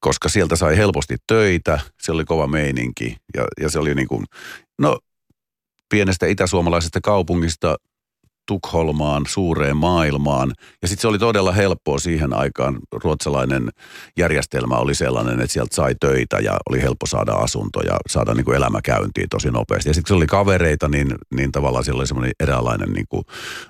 Koska 0.00 0.28
sieltä 0.28 0.56
sai 0.56 0.76
helposti 0.76 1.16
töitä, 1.26 1.80
se 2.02 2.12
oli 2.12 2.24
kova 2.24 2.46
meininki 2.46 3.16
ja, 3.36 3.44
ja 3.60 3.70
se 3.70 3.78
oli 3.78 3.94
niin 3.94 4.08
kuin, 4.08 4.24
no 4.78 4.98
pienestä 5.88 6.26
itäsuomalaisesta 6.26 7.00
kaupungista 7.00 7.76
Tukholmaan, 8.46 9.22
suureen 9.28 9.76
maailmaan. 9.76 10.52
Ja 10.82 10.88
sitten 10.88 11.02
se 11.02 11.08
oli 11.08 11.18
todella 11.18 11.52
helppoa 11.52 11.98
siihen 11.98 12.36
aikaan. 12.36 12.78
Ruotsalainen 13.04 13.68
järjestelmä 14.18 14.76
oli 14.76 14.94
sellainen, 14.94 15.40
että 15.40 15.52
sieltä 15.52 15.76
sai 15.76 15.94
töitä 16.00 16.38
ja 16.38 16.56
oli 16.70 16.82
helppo 16.82 17.06
saada 17.06 17.32
asunto 17.32 17.80
ja 17.80 17.96
saada 18.08 18.34
niin 18.34 18.44
kuin 18.44 18.56
elämä 18.56 18.80
käyntiin 18.84 19.28
tosi 19.28 19.50
nopeasti. 19.50 19.90
Ja 19.90 19.94
sitten 19.94 20.08
se 20.08 20.14
oli 20.14 20.26
kavereita, 20.26 20.88
niin, 20.88 21.14
niin 21.34 21.52
tavallaan 21.52 21.84
siellä 21.84 22.00
oli 22.00 22.06
semmoinen 22.06 22.32
eräänlainen 22.40 22.92
niin 22.92 23.06
kuin 23.08 23.22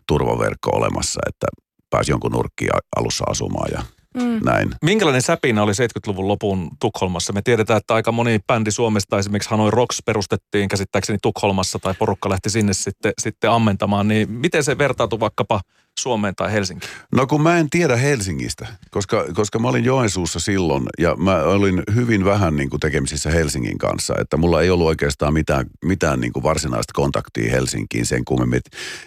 turvaverkko 0.07 0.71
olemassa, 0.71 1.21
että 1.29 1.47
pääsi 1.91 2.13
jonkun 2.13 2.33
nurkkiin 2.33 2.71
alussa 2.97 3.25
asumaan 3.29 3.69
ja 3.73 3.83
Mm. 4.15 4.41
Näin. 4.45 4.71
Minkälainen 4.83 5.23
säpinä 5.23 5.63
oli 5.63 5.73
70-luvun 5.73 6.29
lopun 6.29 6.71
Tukholmassa? 6.81 7.33
Me 7.33 7.43
tiedetään, 7.43 7.77
että 7.77 7.95
aika 7.95 8.13
moni 8.13 8.39
bändi 8.47 8.71
Suomesta, 8.71 9.19
esimerkiksi 9.19 9.51
Hanoi 9.51 9.71
Rocks 9.71 10.03
perustettiin 10.07 10.69
käsittääkseni 10.69 11.19
Tukholmassa 11.23 11.79
tai 11.79 11.95
porukka 11.99 12.31
lähti 12.31 12.51
sinne 12.51 12.73
sitten, 12.73 13.13
sitten 13.19 13.51
ammentamaan. 13.51 14.09
Niin 14.09 14.31
miten 14.31 14.65
se 14.65 14.79
vertautui 14.79 15.21
vaikkapa 15.21 15.61
Suomeen 16.01 16.35
tai 16.35 16.53
Helsinkiin? 16.53 16.93
No 17.15 17.27
kun 17.27 17.43
mä 17.43 17.59
en 17.59 17.71
tiedä 17.71 17.97
Helsingistä, 17.97 18.67
koska, 18.91 19.25
koska 19.35 19.59
mä 19.59 19.69
olin 19.69 19.85
Joensuussa 19.85 20.41
silloin 20.41 20.85
ja 20.99 21.17
mä 21.17 21.43
olin 21.43 21.83
hyvin 21.95 22.25
vähän 22.25 22.57
niin 22.57 22.71
kuin 22.71 22.81
tekemisissä 22.81 23.31
Helsingin 23.31 23.79
kanssa, 23.79 24.15
että 24.21 24.37
mulla 24.37 24.63
ei 24.63 24.71
ollut 24.71 24.87
oikeastaan 24.87 25.35
mitään, 25.35 25.67
mitään 25.85 26.21
niin 26.21 26.33
kuin 26.33 26.43
varsinaista 26.43 26.93
kontaktia 26.95 27.51
Helsinkiin 27.51 28.07
sen 28.07 28.25
kummemmin, 28.25 28.61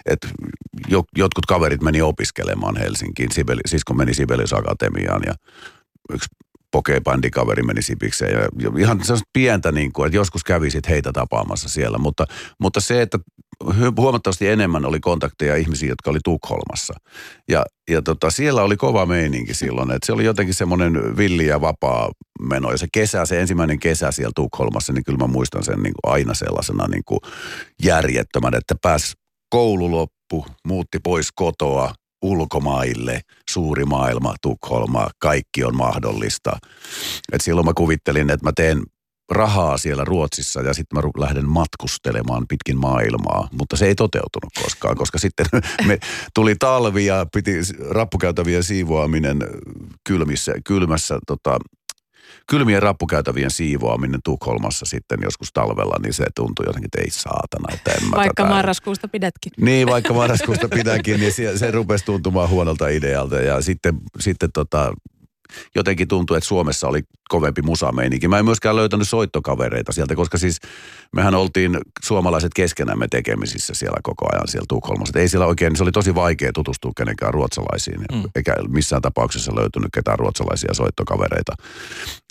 että, 0.05 0.27
jotkut 1.17 1.45
kaverit 1.45 1.81
meni 1.81 2.01
opiskelemaan 2.01 2.77
Helsinkiin, 2.77 3.31
Sibeli, 3.31 3.61
kun 3.87 3.97
meni 3.97 4.13
Sibelius 4.13 4.53
Akatemiaan 4.53 5.21
ja 5.25 5.33
yksi 6.13 6.29
pokebändikaveri 6.73 7.63
meni 7.63 7.81
sipikseen. 7.81 8.31
Ja 8.33 8.71
ihan 8.79 9.03
sellaista 9.03 9.29
pientä, 9.33 9.71
niin 9.71 9.93
kuin, 9.93 10.07
että 10.07 10.17
joskus 10.17 10.43
kävisit 10.43 10.89
heitä 10.89 11.11
tapaamassa 11.11 11.69
siellä. 11.69 11.97
Mutta, 11.97 12.25
mutta 12.59 12.81
se, 12.81 13.01
että 13.01 13.19
huomattavasti 13.97 14.47
enemmän 14.47 14.85
oli 14.85 14.99
kontakteja 14.99 15.55
ihmisiä, 15.55 15.89
jotka 15.89 16.11
oli 16.11 16.19
Tukholmassa. 16.23 16.93
Ja, 17.49 17.65
ja 17.89 18.01
tota, 18.01 18.31
siellä 18.31 18.63
oli 18.63 18.77
kova 18.77 19.05
meininki 19.05 19.53
silloin, 19.53 19.91
että 19.91 20.05
se 20.05 20.13
oli 20.13 20.25
jotenkin 20.25 20.53
semmoinen 20.53 21.17
villi 21.17 21.45
ja 21.45 21.61
vapaa 21.61 22.11
meno. 22.41 22.71
Ja 22.71 22.77
se 22.77 22.87
kesä, 22.93 23.25
se 23.25 23.41
ensimmäinen 23.41 23.79
kesä 23.79 24.11
siellä 24.11 24.31
Tukholmassa, 24.35 24.93
niin 24.93 25.03
kyllä 25.03 25.17
mä 25.17 25.27
muistan 25.27 25.63
sen 25.63 25.83
niin 25.83 25.93
kuin 26.01 26.13
aina 26.13 26.33
sellaisena 26.33 26.87
niin 26.87 27.03
kuin 27.05 27.19
järjettömän, 27.83 28.55
että 28.55 28.75
pääs 28.81 29.13
koulu 29.49 29.91
loppu, 29.91 30.45
muutti 30.67 30.99
pois 30.99 31.29
kotoa, 31.35 31.93
ulkomaille, 32.23 33.21
suuri 33.49 33.85
maailma, 33.85 34.35
Tukholma, 34.41 35.09
kaikki 35.19 35.63
on 35.63 35.75
mahdollista. 35.75 36.57
Et 37.31 37.41
silloin 37.41 37.65
mä 37.65 37.73
kuvittelin, 37.73 38.29
että 38.29 38.45
mä 38.45 38.51
teen 38.55 38.83
rahaa 39.31 39.77
siellä 39.77 40.03
Ruotsissa 40.05 40.61
ja 40.61 40.73
sitten 40.73 40.99
mä 40.99 41.09
lähden 41.17 41.49
matkustelemaan 41.49 42.45
pitkin 42.47 42.77
maailmaa, 42.77 43.47
mutta 43.51 43.77
se 43.77 43.85
ei 43.85 43.95
toteutunut 43.95 44.53
koskaan, 44.63 44.95
koska 44.97 45.19
sitten 45.19 45.45
me 45.87 45.99
tuli 46.33 46.55
talvi 46.59 47.05
ja 47.05 47.25
piti 47.33 47.51
rappukäytävien 47.89 48.63
siivoaminen 48.63 49.39
kylmissä, 50.03 50.53
kylmässä 50.65 51.19
tota, 51.27 51.59
kylmien 52.49 52.81
rappukäytävien 52.81 53.51
siivoaminen 53.51 54.19
Tukholmassa 54.23 54.85
sitten 54.85 55.19
joskus 55.23 55.49
talvella, 55.53 55.95
niin 56.03 56.13
se 56.13 56.25
tuntui 56.35 56.65
jotenkin, 56.65 56.87
että 56.87 57.01
ei 57.01 57.09
saatana, 57.09 57.73
että 57.73 57.91
en 57.91 58.09
mä 58.09 58.15
Vaikka 58.15 58.43
tätä... 58.43 58.55
marraskuusta 58.55 59.07
pidätkin. 59.07 59.51
Niin, 59.57 59.87
vaikka 59.87 60.13
marraskuusta 60.13 60.69
pidänkin, 60.69 61.19
niin 61.19 61.33
se, 61.33 61.57
se 61.57 61.71
rupesi 61.71 62.05
tuntumaan 62.05 62.49
huonolta 62.49 62.87
idealta 62.87 63.35
ja 63.35 63.61
sitten, 63.61 63.97
sitten 64.19 64.49
tota, 64.53 64.93
jotenkin 65.75 66.07
tuntui, 66.07 66.37
että 66.37 66.47
Suomessa 66.47 66.87
oli 66.87 67.01
kovempi 67.29 67.61
musameininki. 67.61 68.27
Mä 68.27 68.39
en 68.39 68.45
myöskään 68.45 68.75
löytänyt 68.75 69.09
soittokavereita 69.09 69.91
sieltä, 69.91 70.15
koska 70.15 70.37
siis 70.37 70.57
mehän 71.15 71.35
oltiin 71.35 71.77
suomalaiset 72.03 72.51
keskenämme 72.55 73.07
tekemisissä 73.07 73.73
siellä 73.73 73.97
koko 74.03 74.25
ajan 74.31 74.47
siellä 74.47 74.65
Tukholmassa. 74.69 75.19
ei 75.19 75.29
siellä 75.29 75.45
oikein, 75.47 75.75
se 75.75 75.83
oli 75.83 75.91
tosi 75.91 76.15
vaikea 76.15 76.51
tutustua 76.53 76.91
kenenkään 76.97 77.33
ruotsalaisiin, 77.33 77.99
mm. 77.99 78.23
eikä 78.35 78.55
missään 78.69 79.01
tapauksessa 79.01 79.55
löytynyt 79.55 79.89
ketään 79.93 80.19
ruotsalaisia 80.19 80.73
soittokavereita. 80.73 81.53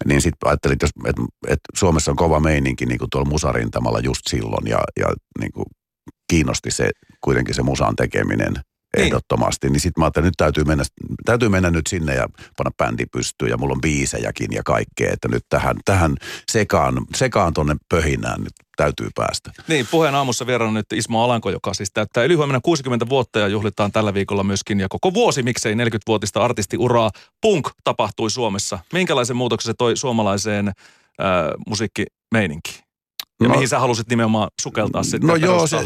Niin 0.06 0.20
sitten 0.20 0.48
ajattelin, 0.48 0.72
että, 0.72 0.86
että, 1.06 1.22
että 1.48 1.68
Suomessa 1.74 2.10
on 2.10 2.16
kova 2.16 2.40
meininki 2.40 2.86
niin 2.86 2.98
kuin 2.98 3.10
tuolla 3.10 3.28
musarintamalla 3.28 4.00
just 4.00 4.20
silloin 4.30 4.66
ja, 4.66 4.78
ja 5.00 5.06
niin 5.40 5.52
kuin 5.52 5.66
kiinnosti 6.30 6.70
se 6.70 6.90
kuitenkin 7.20 7.54
se 7.54 7.62
musan 7.62 7.96
tekeminen. 7.96 8.54
Ehdottomasti. 8.96 9.66
Niin, 9.66 9.72
niin 9.72 9.80
sitten 9.80 10.00
mä 10.00 10.04
ajattelin, 10.04 10.28
että 10.28 10.44
nyt 10.44 10.54
täytyy 10.54 10.64
mennä, 10.64 10.84
täytyy 11.24 11.48
mennä 11.48 11.70
nyt 11.70 11.86
sinne 11.86 12.14
ja 12.14 12.28
panna 12.56 12.70
bändi 12.78 13.06
pystyyn 13.06 13.50
ja 13.50 13.56
mulla 13.56 13.72
on 13.72 13.80
biisejäkin 13.80 14.52
ja 14.52 14.62
kaikkea, 14.62 15.12
että 15.12 15.28
nyt 15.28 15.44
tähän, 15.48 15.76
tähän 15.84 16.14
sekaan, 16.52 17.06
sekaan 17.14 17.54
tonne 17.54 17.76
pöhinään 17.88 18.40
nyt 18.40 18.52
täytyy 18.76 19.08
päästä. 19.14 19.50
Niin, 19.68 19.86
puheen 19.90 20.14
aamussa 20.14 20.46
vieraana 20.46 20.74
nyt 20.74 20.92
Ismo 20.92 21.24
Alanko, 21.24 21.50
joka 21.50 21.74
siis 21.74 21.90
täyttää 21.94 22.24
yli 22.24 22.36
60 22.62 23.08
vuotta 23.08 23.38
ja 23.38 23.48
juhlitaan 23.48 23.92
tällä 23.92 24.14
viikolla 24.14 24.44
myöskin 24.44 24.80
ja 24.80 24.88
koko 24.88 25.14
vuosi, 25.14 25.42
miksei 25.42 25.74
40-vuotista 25.74 26.44
artistiuraa. 26.44 27.10
Punk 27.40 27.70
tapahtui 27.84 28.30
Suomessa. 28.30 28.78
Minkälaisen 28.92 29.36
muutoksen 29.36 29.70
se 29.70 29.74
toi 29.78 29.96
suomalaiseen 29.96 30.68
äh, 30.68 30.74
musiikkimeininkiin? 31.66 32.91
Ja 33.42 33.48
no, 33.48 33.54
mihin 33.54 33.68
sä 33.68 33.78
halusit 33.78 34.08
nimenomaan 34.08 34.48
sukeltaa 34.62 35.02
sitten 35.02 35.28
no 35.28 35.36
joo, 35.36 35.66
se, 35.66 35.76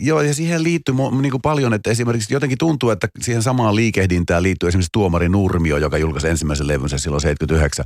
joo, 0.00 0.22
ja 0.22 0.34
siihen 0.34 0.62
liittyy 0.62 0.94
niin 1.20 1.30
kuin 1.30 1.42
paljon, 1.42 1.74
että 1.74 1.90
esimerkiksi 1.90 2.34
jotenkin 2.34 2.58
tuntuu, 2.58 2.90
että 2.90 3.08
siihen 3.20 3.42
samaan 3.42 3.76
liikehdintään 3.76 4.42
liittyy 4.42 4.68
esimerkiksi 4.68 4.92
Tuomari 4.92 5.28
Nurmio, 5.28 5.76
joka 5.76 5.98
julkaisi 5.98 6.28
ensimmäisen 6.28 6.68
levynsä 6.68 6.98
silloin 6.98 7.20
79. 7.20 7.84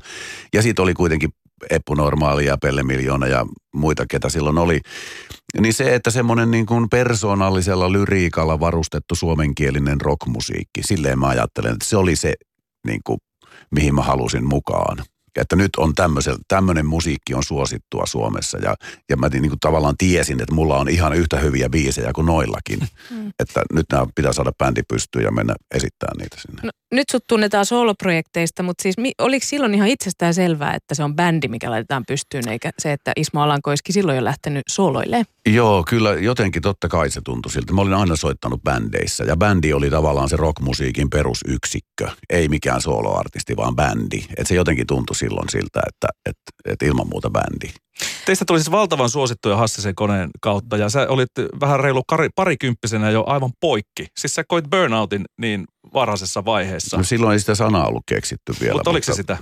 Ja 0.54 0.62
siitä 0.62 0.82
oli 0.82 0.94
kuitenkin 0.94 1.30
Eppu 1.70 1.94
Normaali 1.94 2.46
ja 2.46 2.58
Pelle 2.62 2.82
Miljoona 2.82 3.26
ja 3.26 3.46
muita, 3.74 4.06
ketä 4.10 4.28
silloin 4.28 4.58
oli. 4.58 4.80
Niin 5.60 5.74
se, 5.74 5.94
että 5.94 6.10
semmoinen 6.10 6.50
niin 6.50 6.66
kuin 6.66 6.88
persoonallisella 6.90 7.92
lyriikalla 7.92 8.60
varustettu 8.60 9.14
suomenkielinen 9.14 10.00
rockmusiikki, 10.00 10.82
silleen 10.82 11.18
mä 11.18 11.26
ajattelen, 11.26 11.72
että 11.72 11.84
se 11.84 11.96
oli 11.96 12.16
se, 12.16 12.34
niin 12.86 13.00
kuin, 13.06 13.18
mihin 13.74 13.94
mä 13.94 14.02
halusin 14.02 14.48
mukaan 14.48 14.98
että 15.40 15.56
nyt 15.56 15.70
on 15.76 15.92
tämmöinen 16.48 16.86
musiikki 16.86 17.34
on 17.34 17.42
suosittua 17.42 18.06
Suomessa 18.06 18.58
ja, 18.58 18.74
ja 19.10 19.16
mä 19.16 19.28
niin 19.28 19.48
kuin 19.48 19.60
tavallaan 19.60 19.94
tiesin, 19.98 20.40
että 20.40 20.54
mulla 20.54 20.78
on 20.78 20.88
ihan 20.88 21.12
yhtä 21.12 21.38
hyviä 21.38 21.68
biisejä 21.68 22.12
kuin 22.14 22.26
noillakin. 22.26 22.78
Mm. 23.10 23.32
Että 23.38 23.62
nyt 23.72 23.86
nämä 23.92 24.06
pitää 24.14 24.32
saada 24.32 24.52
bändi 24.58 24.82
pystyyn 24.88 25.24
ja 25.24 25.30
mennä 25.30 25.54
esittämään 25.74 26.16
niitä 26.18 26.36
sinne. 26.40 26.60
No, 26.64 26.70
nyt 26.92 27.08
sut 27.10 27.24
tunnetaan 27.26 27.66
soloprojekteista, 27.66 28.62
mutta 28.62 28.82
siis 28.82 28.98
mi, 28.98 29.12
oliko 29.18 29.46
silloin 29.46 29.74
ihan 29.74 29.88
itsestään 29.88 30.34
selvää, 30.34 30.74
että 30.74 30.94
se 30.94 31.04
on 31.04 31.16
bändi, 31.16 31.48
mikä 31.48 31.70
laitetaan 31.70 32.04
pystyyn, 32.08 32.48
eikä 32.48 32.70
se, 32.78 32.92
että 32.92 33.12
Ismo 33.16 33.42
Alanko 33.42 33.70
olisikin 33.70 33.92
silloin 33.92 34.16
jo 34.16 34.24
lähtenyt 34.24 34.62
soloille? 34.68 35.22
Joo, 35.46 35.84
kyllä 35.88 36.10
jotenkin 36.10 36.62
totta 36.62 36.88
kai 36.88 37.10
se 37.10 37.20
tuntui 37.24 37.52
siltä. 37.52 37.72
Mä 37.72 37.80
olin 37.80 37.94
aina 37.94 38.16
soittanut 38.16 38.62
bändeissä 38.62 39.24
ja 39.24 39.36
bändi 39.36 39.72
oli 39.72 39.90
tavallaan 39.90 40.28
se 40.28 40.36
rockmusiikin 40.36 41.10
perusyksikkö. 41.10 42.08
Ei 42.30 42.48
mikään 42.48 42.80
soloartisti, 42.80 43.56
vaan 43.56 43.76
bändi. 43.76 44.24
Et 44.36 44.46
se 44.46 44.54
jotenkin 44.54 44.86
tuntui 44.86 45.16
silloin 45.28 45.48
siltä, 45.48 45.80
että 45.88 46.08
et, 46.26 46.36
et 46.64 46.82
ilman 46.82 47.08
muuta 47.08 47.30
bändi. 47.30 47.74
Teistä 48.26 48.44
tuli 48.44 48.58
siis 48.58 48.70
valtavan 48.70 49.10
suosittuja 49.10 49.56
Hassisen 49.56 49.94
koneen 49.94 50.30
kautta 50.40 50.76
ja 50.76 50.88
sä 50.88 51.06
olit 51.08 51.30
vähän 51.60 51.80
reilu 51.80 52.02
parikymppisenä 52.36 53.10
jo 53.10 53.24
aivan 53.26 53.50
poikki. 53.60 54.06
Siis 54.18 54.34
sä 54.34 54.44
koit 54.48 54.64
burnoutin 54.70 55.24
niin 55.40 55.64
varhaisessa 55.94 56.44
vaiheessa. 56.44 56.96
No 56.96 57.02
silloin 57.02 57.32
ei 57.32 57.40
sitä 57.40 57.54
sanaa 57.54 57.86
ollut 57.86 58.02
keksitty 58.08 58.52
vielä. 58.60 58.74
Mutta 58.74 58.90
oliko 58.90 59.04
se 59.04 59.12
sitä? 59.12 59.36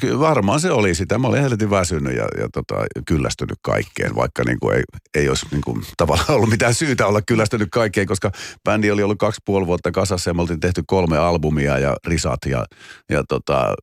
Kyllä 0.00 0.18
varmaan 0.18 0.60
se 0.60 0.70
oli 0.70 0.94
sitä. 0.94 1.18
Mä 1.18 1.28
olin 1.28 1.42
helvetin 1.42 1.70
väsynyt 1.70 2.16
ja, 2.16 2.28
ja 2.38 2.48
tota, 2.52 2.74
kyllästynyt 3.06 3.58
kaikkeen, 3.62 4.14
vaikka 4.14 4.44
niin 4.44 4.60
kuin 4.60 4.76
ei, 4.76 4.82
ei 5.14 5.28
olisi 5.28 5.46
niin 5.50 5.60
kuin, 5.60 5.82
tavallaan 5.96 6.30
ollut 6.30 6.50
mitään 6.50 6.74
syytä 6.74 7.06
olla 7.06 7.22
kyllästynyt 7.22 7.68
kaikkeen, 7.72 8.06
koska 8.06 8.30
bändi 8.64 8.90
oli 8.90 9.02
ollut 9.02 9.18
kaksi 9.18 9.40
puoli 9.44 9.66
vuotta 9.66 9.90
kasassa 9.90 10.30
ja 10.30 10.34
me 10.34 10.42
oltiin 10.42 10.60
tehty 10.60 10.82
kolme 10.86 11.18
albumia 11.18 11.78
ja 11.78 11.96
risat 12.06 12.40
ja, 12.46 12.64
ja 13.10 13.24
tota, 13.28 13.74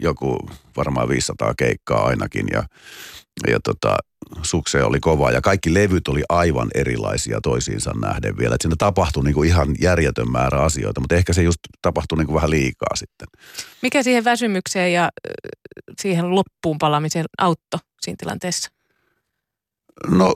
joku 0.00 0.50
varmaan 0.76 1.08
500 1.08 1.54
keikkaa 1.54 2.06
ainakin 2.06 2.46
ja, 2.52 2.64
ja 3.50 3.60
tota, 3.64 3.96
sukseen 4.42 4.86
oli 4.86 5.00
kova 5.00 5.30
ja 5.30 5.40
kaikki 5.40 5.74
levyt 5.74 6.08
oli 6.08 6.22
aivan 6.28 6.68
erilaisia 6.74 7.40
toisiinsa 7.42 7.92
nähden 8.00 8.38
vielä. 8.38 8.54
Että 8.54 8.62
siinä 8.64 8.76
tapahtui 8.78 9.24
niin 9.24 9.34
kuin 9.34 9.48
ihan 9.48 9.68
järjetön 9.80 10.30
määrä 10.30 10.62
asioita, 10.62 11.00
mutta 11.00 11.14
ehkä 11.14 11.32
se 11.32 11.42
just 11.42 11.58
tapahtui 11.82 12.18
niin 12.18 12.26
kuin 12.26 12.34
vähän 12.34 12.50
liikaa 12.50 12.96
sitten. 12.96 13.28
Mikä 13.82 14.02
siihen 14.02 14.24
väsymykseen 14.24 14.92
ja 14.92 15.08
siihen 16.00 16.34
loppuun 16.34 16.78
palaamiseen 16.78 17.24
auttoi 17.38 17.80
siinä 18.00 18.16
tilanteessa? 18.18 18.70
No 20.06 20.34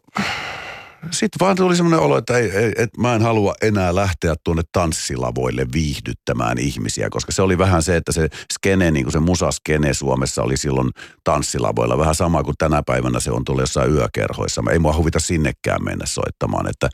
sitten 1.11 1.40
vaan 1.40 1.56
tuli 1.56 1.76
semmoinen 1.76 2.00
olo, 2.00 2.18
että 2.18 2.38
ei, 2.38 2.50
ei, 2.50 2.73
et 2.76 2.90
mä 2.99 3.14
en 3.14 3.23
halua 3.23 3.54
enää 3.62 3.94
lähteä 3.94 4.35
tuonne 4.44 4.62
tanssilavoille 4.73 5.66
viihdyttämään 5.73 6.59
ihmisiä, 6.59 7.11
koska 7.11 7.32
se 7.32 7.42
oli 7.42 7.59
vähän 7.59 7.82
se, 7.82 7.97
että 7.97 8.12
se 8.12 8.28
skene, 8.52 8.90
niin 8.90 9.04
kuin 9.04 9.12
se 9.12 9.21
musaskene 9.21 9.94
Suomessa 9.94 10.42
oli 10.42 10.56
silloin 10.56 10.90
tanssilavoilla. 11.25 11.99
Vähän 11.99 12.14
sama 12.14 12.42
kuin 12.42 12.54
tänä 12.59 12.82
päivänä 12.87 13.21
se 13.21 13.30
on 13.30 13.44
tuolla 13.44 13.62
jossain 13.62 13.92
yökerhoissa. 13.92 14.62
Ei 14.71 14.78
mua 14.78 14.97
huvita 14.97 15.21
sinnekään 15.21 15.85
mennä 15.85 16.06
soittamaan, 16.06 16.68
että, 16.68 16.88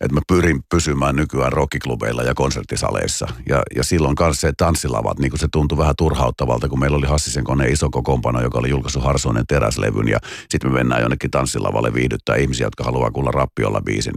että 0.00 0.14
mä 0.14 0.20
pyrin 0.28 0.60
pysymään 0.70 1.16
nykyään 1.16 1.52
rockiklubeilla 1.52 2.22
ja 2.22 2.34
konserttisaleissa. 2.34 3.26
Ja, 3.48 3.62
ja 3.76 3.84
silloin 3.84 4.14
kanssa 4.14 4.40
se 4.40 4.52
tanssilavat, 4.56 5.18
niin 5.18 5.30
kuin 5.30 5.40
se 5.40 5.48
tuntui 5.52 5.78
vähän 5.78 5.94
turhauttavalta, 5.98 6.68
kun 6.68 6.80
meillä 6.80 6.96
oli 6.96 7.06
Hassisen 7.06 7.44
koneen 7.44 7.72
iso 7.72 7.90
kokoonpano, 7.90 8.40
joka 8.40 8.58
oli 8.58 8.70
julkaissut 8.70 9.04
Harsonen 9.04 9.46
teräslevyn 9.48 10.08
ja 10.08 10.18
sitten 10.50 10.70
me 10.70 10.78
mennään 10.78 11.00
jonnekin 11.00 11.30
tanssilavalle 11.30 11.94
viihdyttää 11.94 12.36
ihmisiä, 12.36 12.66
jotka 12.66 12.84
haluaa 12.84 13.10
kuulla 13.10 13.30
rappiolla 13.46 13.80
biisin. 13.80 14.14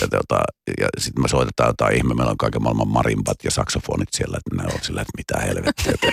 ja, 0.00 0.08
tota, 0.08 0.40
ja 0.80 0.88
sitten 0.98 1.22
me 1.22 1.28
soitetaan 1.28 1.68
jotain 1.68 1.96
ihme, 1.96 2.14
meillä 2.14 2.30
on 2.30 2.36
kaiken 2.36 2.62
maailman 2.62 2.88
marimbat 2.88 3.36
ja 3.44 3.50
saksofonit 3.50 4.08
siellä, 4.12 4.38
että 4.38 4.62
ne 4.62 4.74
on 4.74 4.80
sillä, 4.82 5.00
että 5.00 5.12
mitä 5.16 5.46
helvettiä, 5.46 5.92
että 5.94 6.12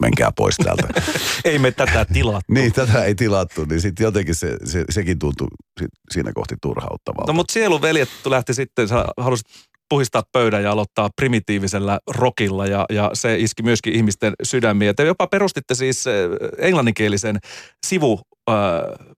menkää 0.00 0.30
pois 0.36 0.56
täältä. 0.56 1.02
Ei 1.44 1.58
me 1.58 1.70
tätä 1.70 2.04
tilattu. 2.12 2.52
niin, 2.54 2.72
tätä 2.72 3.04
ei 3.04 3.14
tilattu, 3.14 3.64
niin 3.64 3.80
sitten 3.80 4.04
jotenkin 4.04 4.34
se, 4.34 4.56
se, 4.64 4.84
sekin 4.90 5.18
tuntui 5.18 5.48
si- 5.80 5.88
siinä 6.10 6.32
kohti 6.34 6.54
turhauttavalta. 6.62 7.32
No 7.32 7.36
mutta 7.36 7.52
sieluveljet 7.52 8.08
lähti 8.24 8.54
sitten, 8.54 8.88
sä 8.88 9.04
halusit 9.16 9.46
puhistaa 9.88 10.22
pöydän 10.32 10.62
ja 10.62 10.72
aloittaa 10.72 11.10
primitiivisellä 11.16 11.98
rockilla 12.10 12.66
ja, 12.66 12.86
ja 12.90 13.10
se 13.14 13.38
iski 13.38 13.62
myöskin 13.62 13.92
ihmisten 13.92 14.32
sydämiä. 14.42 14.94
Te 14.94 15.04
jopa 15.04 15.26
perustitte 15.26 15.74
siis 15.74 16.06
eh, 16.06 16.14
englanninkielisen 16.58 17.38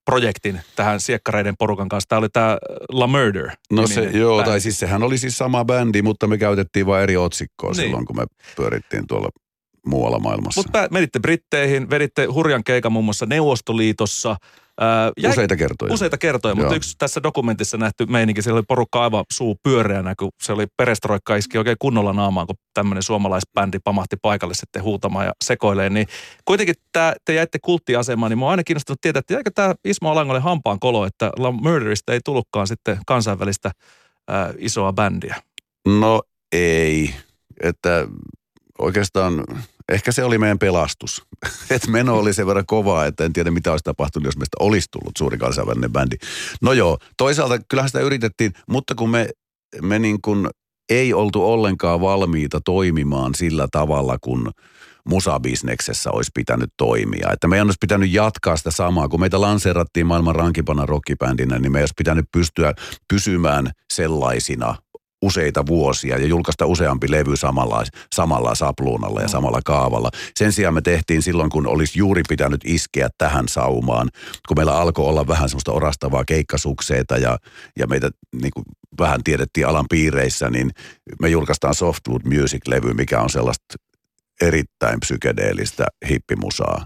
sivuprojektin 0.08 0.60
tähän 0.76 1.00
siekkareiden 1.00 1.56
porukan 1.56 1.88
kanssa. 1.88 2.08
Tämä 2.08 2.18
oli 2.18 2.28
tämä 2.28 2.58
La 2.92 3.06
Murder. 3.06 3.50
No 3.72 3.86
se, 3.86 4.04
joo, 4.04 4.36
bändi. 4.36 4.50
tai 4.50 4.60
siis 4.60 4.78
sehän 4.78 5.02
oli 5.02 5.18
siis 5.18 5.38
sama 5.38 5.64
bändi, 5.64 6.02
mutta 6.02 6.26
me 6.26 6.38
käytettiin 6.38 6.86
vain 6.86 7.02
eri 7.02 7.16
otsikkoa 7.16 7.70
niin. 7.70 7.76
silloin, 7.76 8.06
kun 8.06 8.16
me 8.16 8.26
pyörittiin 8.56 9.06
tuolla 9.06 9.28
muualla 9.86 10.18
maailmassa. 10.18 10.60
Mutta 10.60 10.88
menitte 10.90 11.20
Britteihin, 11.20 11.90
veditte 11.90 12.24
hurjan 12.24 12.64
keikan 12.64 12.92
muun 12.92 13.04
muassa 13.04 13.26
Neuvostoliitossa. 13.26 14.36
Ää, 14.80 15.12
jäi- 15.20 15.30
Useita 15.32 15.56
kertoja. 15.56 15.94
Useita 15.94 16.18
kertoja, 16.18 16.54
mutta 16.54 16.72
Joo. 16.72 16.76
yksi 16.76 16.94
tässä 16.98 17.22
dokumentissa 17.22 17.76
nähty 17.76 18.06
meininki, 18.06 18.42
siellä 18.42 18.58
oli 18.58 18.64
porukka 18.68 19.02
aivan 19.02 19.24
suu 19.32 19.56
pyöreänä, 19.62 20.14
kun 20.18 20.28
se 20.42 20.52
oli 20.52 20.66
perestroikka 20.76 21.36
iski 21.36 21.58
oikein 21.58 21.76
kunnolla 21.78 22.12
naamaan, 22.12 22.46
kun 22.46 22.56
tämmöinen 22.74 23.02
suomalaisbändi 23.02 23.78
pamahti 23.84 24.16
paikalle 24.22 24.54
sitten 24.54 24.82
huutamaan 24.82 25.26
ja 25.26 25.32
sekoileen. 25.44 25.94
Niin 25.94 26.06
kuitenkin 26.44 26.74
tää, 26.92 27.14
te 27.24 27.34
jäitte 27.34 27.58
kulttiasemaan, 27.62 28.30
niin 28.30 28.38
mua 28.38 28.48
on 28.48 28.50
aina 28.50 28.64
kiinnostunut 28.64 29.00
tietää, 29.00 29.20
että 29.20 29.34
jäikö 29.34 29.50
tämä 29.54 29.74
Ismo 29.84 30.10
Alangolle 30.10 30.40
hampaan 30.40 30.78
kolo, 30.80 31.06
että 31.06 31.30
La 31.38 31.50
Murderista 31.52 32.12
ei 32.12 32.20
tullutkaan 32.24 32.66
sitten 32.66 32.98
kansainvälistä 33.06 33.70
ää, 34.28 34.54
isoa 34.58 34.92
bändiä. 34.92 35.36
No 35.86 36.22
ei, 36.52 37.14
että 37.62 38.06
oikeastaan 38.78 39.44
ehkä 39.92 40.12
se 40.12 40.24
oli 40.24 40.38
meidän 40.38 40.58
pelastus. 40.58 41.22
että 41.70 41.90
meno 41.90 42.18
oli 42.18 42.32
sen 42.32 42.46
verran 42.46 42.66
kovaa, 42.66 43.06
että 43.06 43.24
en 43.24 43.32
tiedä 43.32 43.50
mitä 43.50 43.70
olisi 43.70 43.84
tapahtunut, 43.84 44.24
jos 44.24 44.36
meistä 44.36 44.56
olisi 44.60 44.88
tullut 44.90 45.16
suuri 45.18 45.38
kansainvälinen 45.38 45.92
bändi. 45.92 46.16
No 46.62 46.72
joo, 46.72 46.98
toisaalta 47.16 47.58
kyllähän 47.68 47.88
sitä 47.88 48.00
yritettiin, 48.00 48.52
mutta 48.68 48.94
kun 48.94 49.10
me, 49.10 49.28
me 49.82 49.98
niin 49.98 50.18
kuin 50.22 50.48
ei 50.88 51.14
oltu 51.14 51.52
ollenkaan 51.52 52.00
valmiita 52.00 52.60
toimimaan 52.64 53.34
sillä 53.34 53.68
tavalla, 53.72 54.18
kun 54.20 54.50
musabisneksessä 55.08 56.10
olisi 56.10 56.30
pitänyt 56.34 56.70
toimia. 56.76 57.28
Että 57.32 57.48
meidän 57.48 57.66
olisi 57.66 57.78
pitänyt 57.80 58.12
jatkaa 58.12 58.56
sitä 58.56 58.70
samaa. 58.70 59.08
Kun 59.08 59.20
meitä 59.20 59.40
lanseerattiin 59.40 60.06
maailman 60.06 60.34
rankipana 60.34 60.86
rockibändinä, 60.86 61.58
niin 61.58 61.72
meidän 61.72 61.82
olisi 61.82 61.94
pitänyt 61.98 62.24
pystyä 62.32 62.74
pysymään 63.08 63.70
sellaisina 63.92 64.74
useita 65.22 65.66
vuosia 65.66 66.18
ja 66.18 66.26
julkaista 66.26 66.66
useampi 66.66 67.10
levy 67.10 67.36
samalla, 67.36 67.84
samalla 68.14 68.54
sapluunalla 68.54 69.20
ja 69.20 69.28
samalla 69.28 69.60
kaavalla. 69.64 70.10
Sen 70.36 70.52
sijaan 70.52 70.74
me 70.74 70.80
tehtiin 70.80 71.22
silloin, 71.22 71.50
kun 71.50 71.66
olisi 71.66 71.98
juuri 71.98 72.22
pitänyt 72.28 72.60
iskeä 72.64 73.08
tähän 73.18 73.48
saumaan, 73.48 74.08
kun 74.48 74.58
meillä 74.58 74.80
alkoi 74.80 75.06
olla 75.06 75.26
vähän 75.26 75.48
semmoista 75.48 75.72
orastavaa 75.72 76.24
keikkasukseita 76.24 77.16
ja, 77.16 77.38
ja 77.78 77.86
meitä 77.86 78.10
niin 78.42 78.52
kuin 78.54 78.64
vähän 78.98 79.24
tiedettiin 79.24 79.66
alan 79.66 79.86
piireissä, 79.90 80.50
niin 80.50 80.70
me 81.22 81.28
julkaistaan 81.28 81.74
Softwood 81.74 82.22
Music-levy, 82.24 82.94
mikä 82.94 83.20
on 83.20 83.30
sellaista 83.30 83.74
erittäin 84.40 85.00
psykedeellistä 85.00 85.86
hippimusaa. 86.08 86.84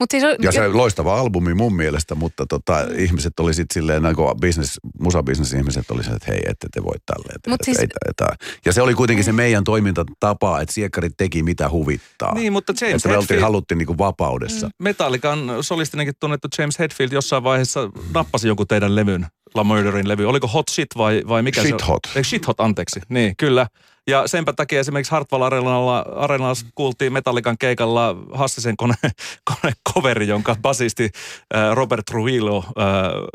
Mut 0.00 0.10
siis 0.10 0.24
on, 0.24 0.30
Ja 0.42 0.52
se 0.52 0.68
loistava 0.68 1.20
albumi 1.20 1.54
mun 1.54 1.76
mielestä, 1.76 2.14
mutta 2.14 2.46
tota, 2.48 2.86
ihmiset 2.96 3.40
oli 3.40 3.54
sitten 3.54 3.74
silleen, 3.74 4.02
niin 4.02 4.16
business, 4.40 4.80
musabisnes-ihmiset 5.00 5.90
oli 5.90 6.04
se, 6.04 6.10
että 6.10 6.32
hei, 6.32 6.40
ette 6.46 6.68
te 6.72 6.82
voi 6.82 6.94
tälleen. 7.06 7.40
Mut 7.48 7.60
siis- 7.64 7.78
ei, 7.78 7.86
ei, 8.06 8.12
tää. 8.16 8.36
Ja 8.64 8.72
se 8.72 8.82
oli 8.82 8.94
kuitenkin 8.94 9.24
se 9.24 9.32
meidän 9.32 9.64
toimintatapa, 9.64 10.60
että 10.60 10.74
siekkarit 10.74 11.12
teki 11.16 11.42
mitä 11.42 11.70
huvittaa. 11.70 12.34
Niin, 12.34 12.52
mutta 12.52 12.72
James 12.80 12.94
että 12.96 13.08
me 13.08 13.16
oltiin, 13.16 13.40
haluttiin 13.42 13.78
niinku 13.78 13.98
vapaudessa. 13.98 14.70
Metallican 14.78 15.38
solistinenkin 15.60 16.14
tunnettu 16.20 16.48
James 16.58 16.78
Hetfield 16.78 17.12
jossain 17.12 17.42
vaiheessa 17.44 17.90
nappasi 18.14 18.48
jonkun 18.48 18.66
teidän 18.66 18.96
levyn, 18.96 19.26
La 19.54 19.64
Murderin 19.64 20.08
levy. 20.08 20.26
Oliko 20.26 20.46
Hot 20.46 20.68
Shit 20.70 20.88
vai, 20.96 21.22
vai 21.28 21.42
mikä 21.42 21.62
se 21.62 21.68
Shit 21.68 21.80
on? 21.80 21.86
Hot. 21.88 22.00
Eikö 22.06 22.28
Shit 22.28 22.46
Hot, 22.46 22.60
anteeksi. 22.60 23.00
Niin, 23.08 23.34
kyllä. 23.36 23.66
Ja 24.06 24.28
senpä 24.28 24.52
takia 24.52 24.80
esimerkiksi 24.80 25.10
Hartwall 25.10 25.42
Areenalla, 25.42 25.98
Areenalla 25.98 26.54
kuultiin 26.74 27.12
Metallican 27.12 27.58
keikalla 27.58 28.16
Hassisen 28.32 28.76
kone, 28.76 28.94
kone 29.50 29.72
coveri, 29.94 30.28
jonka 30.28 30.56
basisti 30.62 31.10
äh, 31.54 31.74
Robert 31.74 32.04
Trujillo 32.06 32.56
äh, 32.58 32.84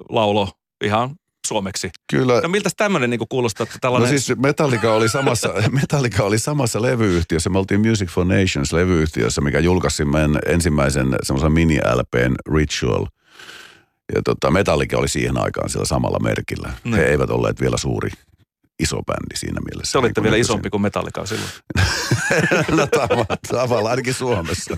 laulo 0.09 0.49
ihan 0.83 1.15
suomeksi. 1.47 1.89
Kyllä. 2.11 2.41
No 2.41 2.49
miltä 2.49 2.69
tämmöinen 2.77 3.09
niin 3.09 3.19
kuulostaa, 3.29 3.63
että 3.63 3.75
No 3.75 3.79
tällainen... 3.81 4.09
siis 4.09 4.39
Metallica 4.39 4.93
oli 4.93 5.09
samassa, 5.09 5.53
Metallica 5.81 6.23
oli 6.23 6.39
samassa 6.39 6.81
levyyhtiössä. 6.81 7.49
Me 7.49 7.59
oltiin 7.59 7.87
Music 7.87 8.09
for 8.09 8.25
Nations 8.25 8.73
levyyhtiössä, 8.73 9.41
mikä 9.41 9.59
julkaisi 9.59 10.05
meidän 10.05 10.39
ensimmäisen 10.45 11.15
semmoisen 11.23 11.51
mini-LPn 11.51 12.35
Ritual. 12.55 13.05
Ja 14.15 14.21
tota, 14.25 14.51
Metallica 14.51 14.97
oli 14.97 15.07
siihen 15.07 15.37
aikaan 15.37 15.69
sillä 15.69 15.85
samalla 15.85 16.19
merkillä. 16.19 16.73
Niin. 16.83 16.95
He 16.95 17.03
eivät 17.03 17.29
olleet 17.29 17.61
vielä 17.61 17.77
suuri 17.77 18.09
iso 18.79 19.03
bändi 19.03 19.35
siinä 19.35 19.61
mielessä. 19.71 19.91
se 19.91 19.97
olitte 19.97 20.21
niin 20.21 20.23
vielä 20.23 20.35
nykyisin. 20.35 20.51
isompi 20.53 20.69
kuin 20.69 20.81
Metallica 20.81 21.25
silloin. 21.25 21.49
no 22.77 22.87
tavallaan, 22.87 23.37
tavallaan 23.47 23.91
ainakin 23.91 24.13
Suomessa. 24.13 24.75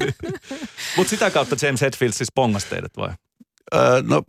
Mutta 0.97 1.09
sitä 1.09 1.31
kautta 1.31 1.55
James 1.65 1.81
Hetfield 1.81 2.13
siis 2.13 2.31
pongas 2.35 2.65
teidät 2.65 2.97
vai? 2.97 3.09
Öö, 3.75 4.01
no 4.01 4.23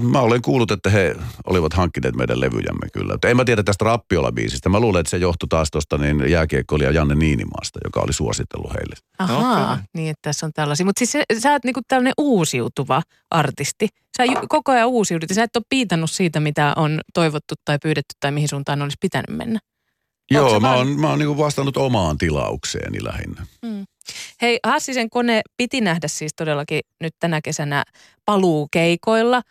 mä 0.00 0.20
olen 0.20 0.42
kuullut, 0.42 0.70
että 0.70 0.90
he 0.90 1.16
olivat 1.46 1.72
hankkineet 1.72 2.16
meidän 2.16 2.40
levyjämme 2.40 2.86
kyllä. 2.92 3.14
Mutta 3.14 3.28
en 3.28 3.36
mä 3.36 3.44
tiedä 3.44 3.62
tästä 3.62 3.84
Rappiola-biisistä. 3.84 4.68
Mä 4.68 4.80
luulen, 4.80 5.00
että 5.00 5.10
se 5.10 5.16
johtui 5.16 5.48
taas 5.48 5.70
tuosta 5.70 5.98
niin 5.98 6.30
jääkiekkoilija 6.30 6.90
Janne 6.90 7.14
Niinimaasta, 7.14 7.80
joka 7.84 8.00
oli 8.00 8.12
suositellut 8.12 8.74
heille. 8.74 8.94
Ahaa, 9.18 9.72
Okei. 9.72 9.84
niin 9.94 10.10
että 10.10 10.22
tässä 10.22 10.46
on 10.46 10.52
tällaisia. 10.52 10.86
Mutta 10.86 10.98
siis 10.98 11.12
sä, 11.12 11.22
sä 11.38 11.52
oot 11.52 11.64
niinku 11.64 11.80
tällainen 11.88 12.14
uusiutuva 12.18 13.02
artisti. 13.30 13.88
Sä 14.16 14.24
ju- 14.24 14.46
koko 14.48 14.72
ajan 14.72 14.88
uusiudut 14.88 15.28
ja 15.30 15.34
sä 15.34 15.42
et 15.42 15.56
ole 15.56 15.64
piitannut 15.68 16.10
siitä, 16.10 16.40
mitä 16.40 16.72
on 16.76 17.00
toivottu 17.14 17.54
tai 17.64 17.78
pyydetty 17.82 18.14
tai 18.20 18.32
mihin 18.32 18.48
suuntaan 18.48 18.82
olisi 18.82 18.96
pitänyt 19.00 19.36
mennä. 19.36 19.58
Joo, 20.30 20.60
mä 20.60 20.74
oon, 20.74 21.00
mä 21.00 21.08
oon 21.10 21.18
niinku 21.18 21.38
vastannut 21.38 21.76
omaan 21.76 22.18
tilaukseeni 22.18 23.04
lähinnä. 23.04 23.46
Hei, 24.42 24.58
Hassisen 24.66 25.10
kone 25.10 25.40
piti 25.56 25.80
nähdä 25.80 26.08
siis 26.08 26.32
todellakin 26.36 26.80
nyt 27.00 27.14
tänä 27.18 27.40
kesänä 27.40 27.84
paluukeikoilla, 28.24 29.42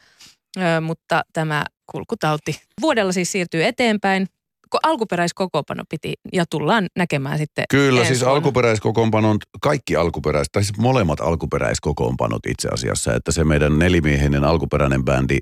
ö, 0.57 0.81
mutta 0.81 1.21
tämä 1.33 1.65
kulkutauti 1.91 2.61
vuodella 2.81 3.11
siis 3.11 3.31
siirtyy 3.31 3.63
eteenpäin. 3.65 4.27
Ko- 4.75 4.79
Alkuperäiskokoopano 4.83 5.83
piti 5.89 6.13
ja 6.33 6.45
tullaan 6.49 6.87
näkemään 6.97 7.37
sitten 7.37 7.65
Kyllä, 7.71 8.05
siis 8.05 8.19
vuonna. 8.19 8.33
alkuperäiskokoonpanon, 8.35 9.37
kaikki 9.61 9.95
alkuperäiset, 9.95 10.51
tai 10.51 10.63
siis 10.63 10.77
molemmat 10.77 11.19
alkuperäiskokoonpanot 11.21 12.45
itse 12.47 12.69
asiassa, 12.73 13.13
että 13.15 13.31
se 13.31 13.43
meidän 13.43 13.79
nelimiehinen 13.79 14.43
alkuperäinen 14.43 15.05
bändi 15.05 15.37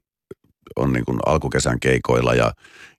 on 0.75 0.93
niin 0.93 1.05
kuin 1.05 1.19
alkukesän 1.25 1.79
keikoilla 1.79 2.33
ja, 2.33 2.51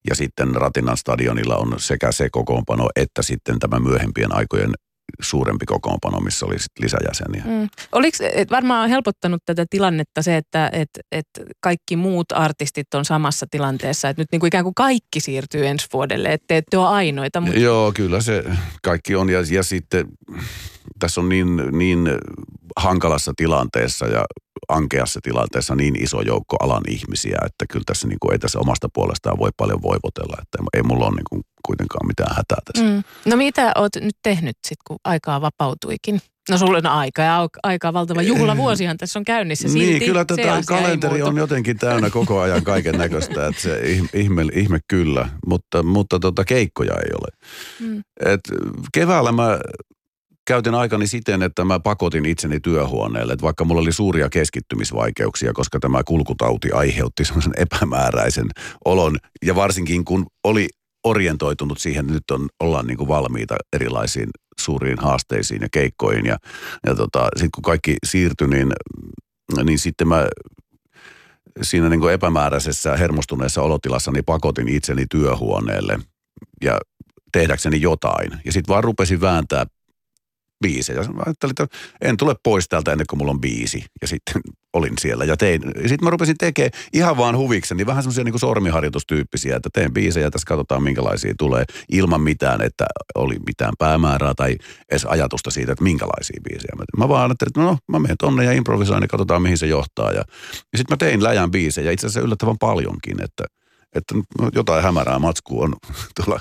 ja 0.08 0.14
sitten 0.14 0.54
Ratinan 0.54 0.96
stadionilla 0.96 1.56
on 1.56 1.74
sekä 1.76 2.12
se 2.12 2.28
kokoonpano 2.32 2.88
että 2.96 3.22
sitten 3.22 3.58
tämä 3.58 3.78
myöhempien 3.78 4.34
aikojen 4.34 4.74
suurempi 5.20 5.66
kokoonpano, 5.66 6.20
missä 6.20 6.46
oli 6.46 6.58
sit 6.58 6.72
lisäjäseniä. 6.80 7.42
Mm. 7.46 7.68
Oliko, 7.92 8.16
et 8.34 8.50
varmaan 8.50 8.82
on 8.82 8.88
helpottanut 8.88 9.42
tätä 9.46 9.66
tilannetta 9.70 10.22
se, 10.22 10.36
että 10.36 10.70
et, 10.72 10.88
et 11.12 11.26
kaikki 11.60 11.96
muut 11.96 12.32
artistit 12.32 12.94
on 12.94 13.04
samassa 13.04 13.46
tilanteessa, 13.50 14.08
että 14.08 14.22
nyt 14.22 14.28
niin 14.32 14.40
kuin 14.40 14.48
ikään 14.48 14.64
kuin 14.64 14.74
kaikki 14.74 15.20
siirtyy 15.20 15.66
ensi 15.66 15.86
vuodelle, 15.92 16.32
että 16.32 16.44
te 16.48 16.56
ette 16.56 16.78
ole 16.78 16.88
ainoita, 16.88 17.40
mutta 17.40 17.60
Joo, 17.60 17.92
kyllä 17.92 18.20
se 18.20 18.44
kaikki 18.82 19.14
on. 19.14 19.30
Ja, 19.30 19.38
ja 19.50 19.62
sitten 19.62 20.06
tässä 20.98 21.20
on 21.20 21.28
niin, 21.28 21.62
niin 21.70 22.08
hankalassa 22.76 23.32
tilanteessa 23.36 24.06
ja 24.06 24.24
ankeassa 24.70 25.20
tilanteessa 25.22 25.74
niin 25.74 26.02
iso 26.02 26.20
joukko 26.20 26.56
alan 26.60 26.82
ihmisiä, 26.88 27.38
että 27.46 27.64
kyllä 27.70 27.84
tässä 27.86 28.08
niin 28.08 28.18
kuin, 28.20 28.32
ei 28.32 28.38
tässä 28.38 28.58
omasta 28.58 28.88
puolestaan 28.92 29.38
voi 29.38 29.50
paljon 29.56 29.82
voivotella. 29.82 30.36
Että 30.42 30.58
ei 30.74 30.82
mulla 30.82 31.06
ole 31.06 31.14
niin 31.14 31.30
kuin 31.30 31.42
kuitenkaan 31.66 32.06
mitään 32.06 32.36
hätää 32.36 32.58
tässä. 32.64 32.88
Mm. 32.88 33.02
No 33.30 33.36
mitä 33.36 33.72
oot 33.76 33.96
nyt 34.00 34.16
tehnyt 34.22 34.56
sitten, 34.66 34.84
kun 34.86 34.96
aikaa 35.04 35.40
vapautuikin? 35.40 36.20
No 36.50 36.58
sulla 36.58 36.78
on 36.78 36.86
aika 36.86 37.22
ja 37.22 37.48
aika 37.62 37.92
valtava 37.92 38.22
juhlavuosihan 38.22 38.96
tässä 38.96 39.18
on 39.18 39.24
käynnissä. 39.24 39.68
Silti 39.68 39.86
niin, 39.86 40.02
kyllä 40.02 40.24
tätä 40.24 40.60
kalenteri 40.66 41.22
on 41.22 41.36
jotenkin 41.36 41.78
täynnä 41.78 42.10
koko 42.10 42.40
ajan 42.40 42.64
kaiken 42.64 42.98
näköistä, 42.98 43.46
että 43.46 43.62
se 43.62 43.80
ihme, 43.80 44.08
ihme, 44.14 44.42
ihme 44.52 44.78
kyllä, 44.88 45.28
mutta, 45.46 45.82
mutta 45.82 46.18
tota, 46.18 46.44
keikkoja 46.44 46.94
ei 46.94 47.10
ole. 47.20 47.28
Mm. 47.80 48.02
Et 48.24 48.40
keväällä 48.94 49.32
mä 49.32 49.58
käytin 50.50 50.74
aikani 50.74 51.06
siten, 51.06 51.42
että 51.42 51.64
mä 51.64 51.80
pakotin 51.80 52.26
itseni 52.26 52.60
työhuoneelle, 52.60 53.32
että 53.32 53.42
vaikka 53.42 53.64
mulla 53.64 53.80
oli 53.80 53.92
suuria 53.92 54.28
keskittymisvaikeuksia, 54.28 55.52
koska 55.52 55.80
tämä 55.80 56.02
kulkutauti 56.04 56.72
aiheutti 56.72 57.24
semmoisen 57.24 57.52
epämääräisen 57.56 58.46
olon, 58.84 59.16
ja 59.44 59.54
varsinkin 59.54 60.04
kun 60.04 60.26
oli 60.44 60.68
orientoitunut 61.04 61.78
siihen, 61.78 62.00
että 62.00 62.12
nyt 62.12 62.30
on, 62.30 62.48
ollaan 62.60 62.86
niin 62.86 62.96
kuin 62.96 63.08
valmiita 63.08 63.56
erilaisiin 63.72 64.28
suuriin 64.60 64.98
haasteisiin 64.98 65.62
ja 65.62 65.68
keikkoihin, 65.72 66.26
ja, 66.26 66.36
ja 66.86 66.94
tota, 66.94 67.28
sitten 67.36 67.50
kun 67.54 67.62
kaikki 67.62 67.96
siirtyi, 68.06 68.48
niin, 68.48 68.72
niin 69.64 69.78
sitten 69.78 70.08
mä 70.08 70.28
siinä 71.62 71.88
niin 71.88 72.00
kuin 72.00 72.14
epämääräisessä 72.14 72.96
hermostuneessa 72.96 73.62
olotilassa 73.62 74.12
niin 74.12 74.24
pakotin 74.24 74.68
itseni 74.68 75.04
työhuoneelle 75.10 75.98
ja 76.64 76.80
tehdäkseni 77.32 77.80
jotain. 77.80 78.30
Ja 78.44 78.52
sitten 78.52 78.72
vaan 78.72 78.84
rupesin 78.84 79.20
vääntää 79.20 79.66
biisejä. 80.62 81.02
Mä 81.02 81.22
ajattelin, 81.26 81.50
että 81.50 81.76
en 82.00 82.16
tule 82.16 82.34
pois 82.42 82.68
täältä 82.68 82.92
ennen 82.92 83.06
kuin 83.06 83.18
mulla 83.18 83.32
on 83.32 83.40
biisi. 83.40 83.84
Ja 84.00 84.08
sitten 84.08 84.40
olin 84.72 84.94
siellä 85.00 85.24
ja 85.24 85.36
tein. 85.36 85.62
Sitten 85.62 86.04
mä 86.04 86.10
rupesin 86.10 86.38
tekemään 86.38 86.70
ihan 86.92 87.16
vaan 87.16 87.36
huvikseni, 87.36 87.86
vähän 87.86 88.02
semmoisia 88.02 88.24
niin 88.24 88.38
sormiharjoitustyyppisiä, 88.38 89.56
että 89.56 89.68
teen 89.72 89.94
biisejä, 89.94 90.30
tässä 90.30 90.46
katsotaan 90.46 90.82
minkälaisia 90.82 91.34
tulee, 91.38 91.64
ilman 91.92 92.20
mitään, 92.20 92.62
että 92.62 92.86
oli 93.14 93.36
mitään 93.46 93.72
päämäärää 93.78 94.34
tai 94.34 94.56
edes 94.90 95.04
ajatusta 95.04 95.50
siitä, 95.50 95.72
että 95.72 95.84
minkälaisia 95.84 96.40
biisejä. 96.48 96.86
Mä, 96.96 97.08
vaan 97.08 97.22
ajattelin, 97.22 97.50
että 97.50 97.60
no 97.60 97.78
mä 97.88 97.98
menen 97.98 98.16
tonne 98.18 98.44
ja 98.44 98.52
improvisoin 98.52 99.02
ja 99.02 99.08
katsotaan 99.08 99.42
mihin 99.42 99.58
se 99.58 99.66
johtaa. 99.66 100.10
Ja, 100.10 100.24
ja 100.72 100.78
sitten 100.78 100.92
mä 100.92 100.96
tein 100.96 101.22
läjän 101.22 101.50
biisejä, 101.50 101.90
itse 101.90 102.06
asiassa 102.06 102.26
yllättävän 102.26 102.58
paljonkin, 102.58 103.22
että, 103.22 103.44
että 103.94 104.14
jotain 104.54 104.82
hämärää 104.82 105.18
matskua 105.18 105.64
on 105.64 105.74
tuolla 106.16 106.40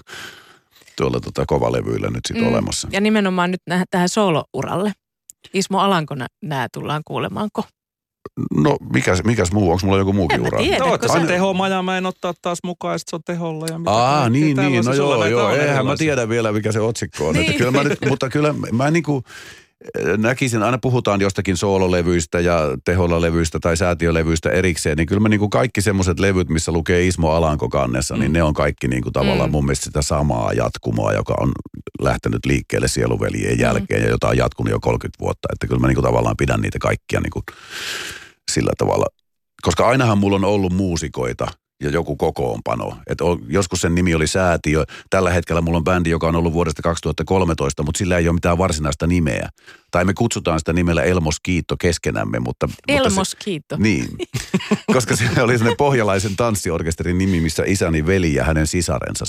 tuolla 0.99 1.19
tota 1.19 1.43
kovalevyillä 1.47 2.07
nyt 2.09 2.25
sitten 2.27 2.45
mm. 2.45 2.51
olemassa. 2.53 2.87
Ja 2.91 3.01
nimenomaan 3.01 3.51
nyt 3.51 3.61
nä- 3.67 3.85
tähän 3.91 4.09
soolouralle. 4.09 4.91
Ismo 5.53 5.79
Alanko 5.79 6.15
nämä 6.43 6.67
tullaan 6.73 7.01
kuulemaanko? 7.05 7.63
No 8.55 8.77
mikäs, 8.93 9.23
mikäs 9.23 9.51
muu, 9.51 9.71
onko 9.71 9.85
mulla 9.85 9.97
joku 9.97 10.13
muukin 10.13 10.41
ura? 10.47 10.57
Tiedä, 10.59 10.77
No, 10.79 10.85
kun 10.85 10.95
että 10.95 11.07
se- 11.07 11.19
se 11.21 11.25
tehomaja 11.27 11.83
mä 11.83 11.97
en 11.97 12.05
ottaa 12.05 12.33
taas 12.41 12.59
mukaan, 12.63 12.93
ja 12.93 12.97
sit 12.97 13.07
se 13.07 13.15
on 13.15 13.21
teholla. 13.25 13.65
Ja 13.71 13.77
mitä 13.79 13.91
Aa, 13.91 14.29
niin, 14.29 14.57
niin, 14.57 14.79
on 14.79 14.85
no 14.85 14.93
joo, 14.93 15.25
joo, 15.25 15.45
on 15.45 15.59
eihän 15.59 15.85
mä 15.85 15.95
tiedä 15.97 16.29
vielä 16.29 16.51
mikä 16.51 16.71
se 16.71 16.79
otsikko 16.79 17.27
on. 17.27 17.35
Että 17.35 17.49
Niin. 17.51 17.57
kyllä 17.57 17.71
mä 17.71 17.83
nyt, 17.83 17.99
mutta 18.09 18.29
kyllä 18.29 18.53
mä 18.71 18.91
niinku 18.91 19.23
näkisin, 20.17 20.63
aina 20.63 20.77
puhutaan 20.77 21.21
jostakin 21.21 21.57
soololevyistä 21.57 22.39
ja 22.39 22.59
teholla-levyistä 22.85 23.59
tai 23.59 23.77
säätiölevyistä 23.77 24.49
erikseen, 24.49 24.97
niin 24.97 25.07
kyllä 25.07 25.19
mä 25.19 25.29
niinku 25.29 25.49
kaikki 25.49 25.81
semmoiset 25.81 26.19
levyt, 26.19 26.49
missä 26.49 26.71
lukee 26.71 27.07
Ismo 27.07 27.29
Alanko 27.31 27.69
kannessa, 27.69 28.17
niin 28.17 28.33
ne 28.33 28.43
on 28.43 28.53
kaikki 28.53 28.87
niinku 28.87 29.11
tavallaan 29.11 29.49
Mm. 29.49 29.51
mun 29.51 29.65
mielestä 29.65 29.83
sitä 29.83 30.01
samaa 30.01 30.53
jatkumoa, 30.53 31.13
joka 31.13 31.33
on 31.39 31.51
lähtenyt 32.01 32.45
liikkeelle 32.45 32.87
sieluveljen 32.87 33.59
jälkeen 33.59 34.03
ja 34.03 34.09
jota 34.09 34.27
on 34.27 34.37
jatkunut 34.37 34.71
jo 34.71 34.79
30 34.79 35.19
vuotta. 35.19 35.47
Että 35.53 35.67
kyllä 35.67 35.79
mä 35.79 35.87
niinku 35.87 36.01
tavallaan 36.01 36.37
pidän 36.37 36.61
niitä 36.61 36.79
kaikkia 36.79 37.21
niinku 37.21 37.41
sillä 38.51 38.71
tavalla, 38.77 39.05
koska 39.61 39.87
ainahan 39.87 40.17
mulla 40.17 40.35
on 40.35 40.45
ollut 40.45 40.73
muusikoita 40.73 41.47
ja 41.83 41.89
joku 41.89 42.15
kokoonpano. 42.15 42.97
Et 43.07 43.21
on, 43.21 43.39
joskus 43.47 43.81
sen 43.81 43.95
nimi 43.95 44.15
oli 44.15 44.27
Säätiö. 44.27 44.83
Tällä 45.09 45.29
hetkellä 45.29 45.61
mulla 45.61 45.77
on 45.77 45.83
bändi, 45.83 46.09
joka 46.09 46.27
on 46.27 46.35
ollut 46.35 46.53
vuodesta 46.53 46.81
2013, 46.81 47.83
mutta 47.83 47.97
sillä 47.97 48.17
ei 48.17 48.27
ole 48.27 48.33
mitään 48.33 48.57
varsinaista 48.57 49.07
nimeä. 49.07 49.49
Tai 49.91 50.05
me 50.05 50.13
kutsutaan 50.13 50.59
sitä 50.59 50.73
nimellä 50.73 51.03
Elmos 51.03 51.39
Kiitto 51.39 51.75
keskenämme, 51.79 52.39
mutta... 52.39 52.67
mutta 52.67 52.93
Elmos, 52.93 53.35
kiitto. 53.35 53.75
se, 53.75 53.81
Niin, 53.81 54.07
koska 54.93 55.15
se 55.15 55.23
oli 55.23 55.57
sellainen 55.57 55.77
pohjalaisen 55.77 56.35
tanssiorkesterin 56.35 57.17
nimi, 57.17 57.41
missä 57.41 57.63
isäni 57.65 58.05
veli 58.05 58.33
ja 58.33 58.43
hänen 58.43 58.67
sisarensa 58.67 59.25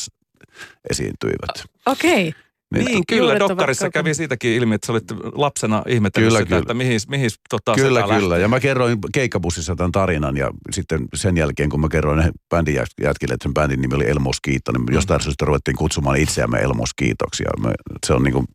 esiintyivät. 0.90 1.64
Okei. 1.86 2.34
Niin, 2.74 3.02
kyllä. 3.08 3.22
Juuret 3.22 3.42
ovat 3.42 3.50
Dokkarissa 3.50 3.84
kaukana. 3.84 4.02
kävi 4.02 4.14
siitäkin 4.14 4.50
ilmi, 4.50 4.74
että 4.74 4.86
sä 4.86 4.92
olit 4.92 5.04
lapsena 5.32 5.82
ihmetellyt 5.88 6.28
Kyllä, 6.28 6.38
sitä, 6.38 6.48
kyllä. 6.48 6.60
että 6.60 6.74
mihin, 6.74 7.00
mihin 7.08 7.30
tota, 7.50 7.74
Kyllä, 7.74 8.02
kyllä. 8.02 8.38
Ja 8.38 8.48
mä 8.48 8.60
kerroin 8.60 8.98
keikkabussissa 9.12 9.76
tämän 9.76 9.92
tarinan 9.92 10.36
ja 10.36 10.50
sitten 10.70 11.00
sen 11.14 11.36
jälkeen, 11.36 11.70
kun 11.70 11.80
mä 11.80 11.88
kerroin 11.88 12.18
ne 12.18 12.30
bändin 12.48 12.74
jät- 12.74 13.04
jätkille, 13.04 13.34
että 13.34 13.42
sen 13.42 13.54
bändin 13.54 13.80
nimi 13.80 13.94
oli 13.94 14.10
Elmos 14.10 14.40
Kiitto, 14.40 14.72
niin 14.72 14.84
jostain 14.94 15.20
syystä 15.22 15.44
ruvettiin 15.44 15.76
kutsumaan 15.76 16.16
itseämme 16.16 16.58
Elmos 16.58 16.94
Kiitoksi. 16.94 17.42
Ja 17.42 17.50
me, 17.68 17.72
se 18.06 18.12
on 18.14 18.22
niin 18.22 18.32
kuin, 18.34 18.46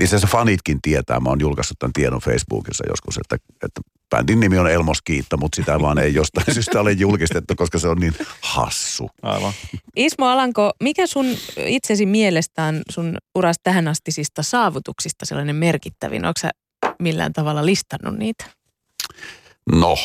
itse 0.00 0.16
asiassa 0.16 0.38
fanitkin 0.38 0.78
tietää, 0.82 1.20
mä 1.20 1.28
oon 1.28 1.40
julkaissut 1.40 1.78
tämän 1.78 1.92
tiedon 1.92 2.20
Facebookissa 2.20 2.84
joskus, 2.88 3.18
että, 3.18 3.36
että 3.62 3.80
bändin 4.10 4.40
nimi 4.40 4.58
on 4.58 4.70
Elmos 4.70 5.02
Kiitto, 5.02 5.36
mutta 5.36 5.56
sitä 5.56 5.80
vaan 5.80 5.98
ei 5.98 6.14
jostain 6.14 6.46
syystä 6.54 6.80
ole 6.80 6.92
julkistettu, 6.92 7.54
koska 7.56 7.78
se 7.78 7.88
on 7.88 7.98
niin 7.98 8.14
hassu. 8.40 9.10
Aivan. 9.22 9.52
Ismo 9.96 10.26
Alanko, 10.26 10.72
mikä 10.82 11.06
sun 11.06 11.26
itsesi 11.56 12.06
mielestään 12.06 12.82
sun 12.90 13.18
uras 13.34 13.56
tähän 13.62 13.88
astisista 13.88 14.42
saavutuksista 14.42 15.26
sellainen 15.26 15.56
merkittävin? 15.56 16.24
Onko 16.24 16.40
sä 16.40 16.50
millään 17.02 17.32
tavalla 17.32 17.66
listannut 17.66 18.18
niitä? 18.18 18.44
No, 19.72 19.96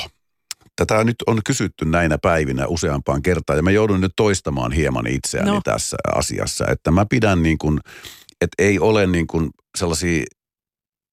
tätä 0.75 1.03
nyt 1.03 1.15
on 1.27 1.39
kysytty 1.45 1.85
näinä 1.85 2.17
päivinä 2.21 2.67
useampaan 2.67 3.21
kertaan 3.21 3.57
ja 3.57 3.63
mä 3.63 3.71
joudun 3.71 4.01
nyt 4.01 4.13
toistamaan 4.15 4.71
hieman 4.71 5.07
itseäni 5.07 5.47
No. 5.47 5.53
no. 5.53 5.61
tässä 5.63 5.97
asiassa, 6.15 6.65
että 6.67 6.91
mä 6.91 7.05
pidän 7.09 7.43
niin 7.43 7.57
kuin, 7.57 7.79
että 8.41 8.63
ei 8.63 8.79
ole 8.79 9.07
niin 9.07 9.27
kuin 9.27 9.49
sellaisia, 9.77 10.23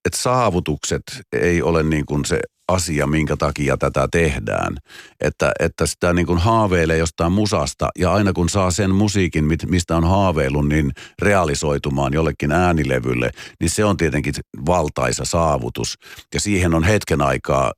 että 0.04 0.18
saavutukset 0.18 1.02
ei 1.32 1.62
ole 1.62 1.82
niin 1.82 2.06
kuin 2.06 2.24
se 2.24 2.40
asia, 2.68 3.06
minkä 3.06 3.36
takia 3.36 3.76
tätä 3.76 4.08
tehdään. 4.12 4.76
Että, 5.20 5.52
että 5.60 5.86
sitä 5.86 6.12
niin 6.12 6.26
kuin 6.26 6.38
haaveilee 6.38 6.98
jostain 6.98 7.32
musasta 7.32 7.88
ja 7.98 8.12
aina 8.12 8.32
kun 8.32 8.48
saa 8.48 8.70
sen 8.70 8.94
musiikin, 8.94 9.44
mistä 9.66 9.96
on 9.96 10.04
haaveillut, 10.04 10.68
niin 10.68 10.92
realisoitumaan 11.22 12.12
jollekin 12.12 12.52
äänilevylle, 12.52 13.30
niin 13.60 13.70
se 13.70 13.84
on 13.84 13.96
tietenkin 13.96 14.34
valtaisa 14.66 15.24
saavutus. 15.24 15.94
Ja 16.34 16.40
siihen 16.40 16.74
on 16.74 16.84
hetken 16.84 17.22
aikaa 17.22 17.72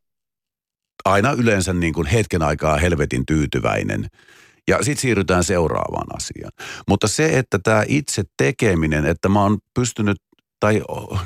aina 1.05 1.33
yleensä 1.33 1.73
niin 1.73 1.95
kuin 1.95 2.07
hetken 2.07 2.43
aikaa 2.43 2.77
helvetin 2.77 3.27
tyytyväinen. 3.27 4.07
Ja 4.69 4.77
sitten 4.77 5.03
siirrytään 5.03 5.45
seuraavaan 5.45 6.17
asiaan. 6.17 6.53
Mutta 6.89 7.09
se, 7.09 7.39
että 7.39 7.59
tämä 7.63 7.85
itse 7.89 8.23
tekeminen, 8.37 9.07
että 9.07 9.29
mä 9.29 9.43
oon 9.43 9.59
pystynyt 9.75 10.17
tai 10.61 10.83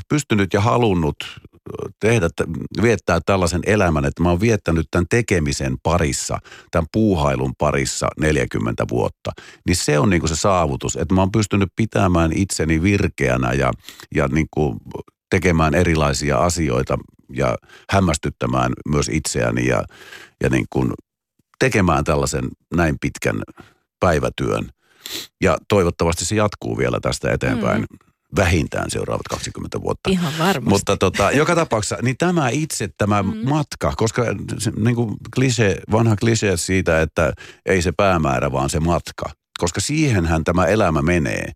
pystynyt 0.08 0.52
ja 0.52 0.60
halunnut 0.60 1.16
tehdä, 2.00 2.28
viettää 2.82 3.20
tällaisen 3.26 3.60
elämän, 3.66 4.04
että 4.04 4.22
mä 4.22 4.28
oon 4.28 4.40
viettänyt 4.40 4.86
tämän 4.90 5.06
tekemisen 5.10 5.76
parissa, 5.82 6.38
tämän 6.70 6.86
puuhailun 6.92 7.52
parissa 7.58 8.08
40 8.20 8.84
vuotta, 8.90 9.30
niin 9.66 9.76
se 9.76 9.98
on 9.98 10.10
niin 10.10 10.20
kuin 10.20 10.28
se 10.28 10.36
saavutus, 10.36 10.96
että 10.96 11.14
mä 11.14 11.20
oon 11.20 11.32
pystynyt 11.32 11.68
pitämään 11.76 12.32
itseni 12.34 12.82
virkeänä 12.82 13.52
ja, 13.52 13.72
ja 14.14 14.28
niin 14.28 14.46
kuin 14.50 14.76
tekemään 15.30 15.74
erilaisia 15.74 16.38
asioita 16.38 16.98
ja 17.32 17.56
hämmästyttämään 17.90 18.72
myös 18.88 19.10
itseäni 19.12 19.66
ja, 19.66 19.84
ja 20.42 20.48
niin 20.50 20.66
kuin 20.70 20.92
tekemään 21.58 22.04
tällaisen 22.04 22.48
näin 22.76 22.96
pitkän 23.00 23.42
päivätyön. 24.00 24.68
Ja 25.40 25.58
toivottavasti 25.68 26.24
se 26.24 26.34
jatkuu 26.34 26.78
vielä 26.78 27.00
tästä 27.00 27.32
eteenpäin 27.32 27.80
mm. 27.80 28.13
Vähintään 28.36 28.90
seuraavat 28.90 29.28
20 29.28 29.80
vuotta. 29.80 30.10
Ihan 30.10 30.32
varmasti. 30.38 30.68
Mutta 30.68 30.96
tota, 30.96 31.30
joka 31.30 31.54
tapauksessa, 31.54 31.96
niin 32.02 32.16
tämä 32.18 32.48
itse, 32.48 32.88
tämä 32.98 33.22
mm. 33.22 33.48
matka, 33.48 33.92
koska 33.96 34.22
se, 34.58 34.72
niin 34.76 34.96
kuin 34.96 35.16
klise, 35.34 35.76
vanha 35.90 36.16
klise 36.16 36.56
siitä, 36.56 37.00
että 37.00 37.32
ei 37.66 37.82
se 37.82 37.92
päämäärä, 37.96 38.52
vaan 38.52 38.70
se 38.70 38.80
matka. 38.80 39.30
Koska 39.58 39.80
siihenhän 39.80 40.44
tämä 40.44 40.66
elämä 40.66 41.02
menee. 41.02 41.52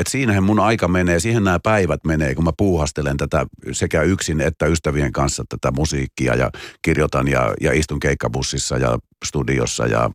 Et 0.00 0.06
siinähän 0.06 0.44
mun 0.44 0.60
aika 0.60 0.88
menee, 0.88 1.20
siihen 1.20 1.44
nämä 1.44 1.58
päivät 1.62 2.04
menee, 2.04 2.34
kun 2.34 2.44
mä 2.44 2.52
puuhastelen 2.56 3.16
tätä 3.16 3.46
sekä 3.72 4.02
yksin 4.02 4.40
että 4.40 4.66
ystävien 4.66 5.12
kanssa 5.12 5.44
tätä 5.48 5.70
musiikkia 5.70 6.34
ja 6.34 6.50
kirjoitan 6.82 7.28
ja, 7.28 7.54
ja 7.60 7.72
istun 7.72 8.00
keikkabussissa 8.00 8.76
ja 8.76 8.98
studiossa 9.24 9.86
ja, 9.86 10.10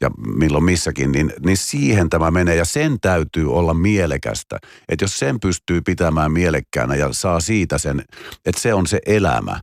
ja 0.00 0.10
milloin 0.36 0.64
missäkin, 0.64 1.12
niin, 1.12 1.32
niin 1.44 1.56
siihen 1.56 2.10
tämä 2.10 2.30
menee 2.30 2.54
ja 2.54 2.64
sen 2.64 3.00
täytyy 3.00 3.52
olla 3.52 3.74
mielekästä. 3.74 4.58
Että 4.88 5.04
jos 5.04 5.18
sen 5.18 5.40
pystyy 5.40 5.80
pitämään 5.80 6.32
mielekkäänä 6.32 6.94
ja 6.94 7.08
saa 7.12 7.40
siitä 7.40 7.78
sen, 7.78 8.04
että 8.46 8.60
se 8.60 8.74
on 8.74 8.86
se 8.86 8.98
elämä, 9.06 9.60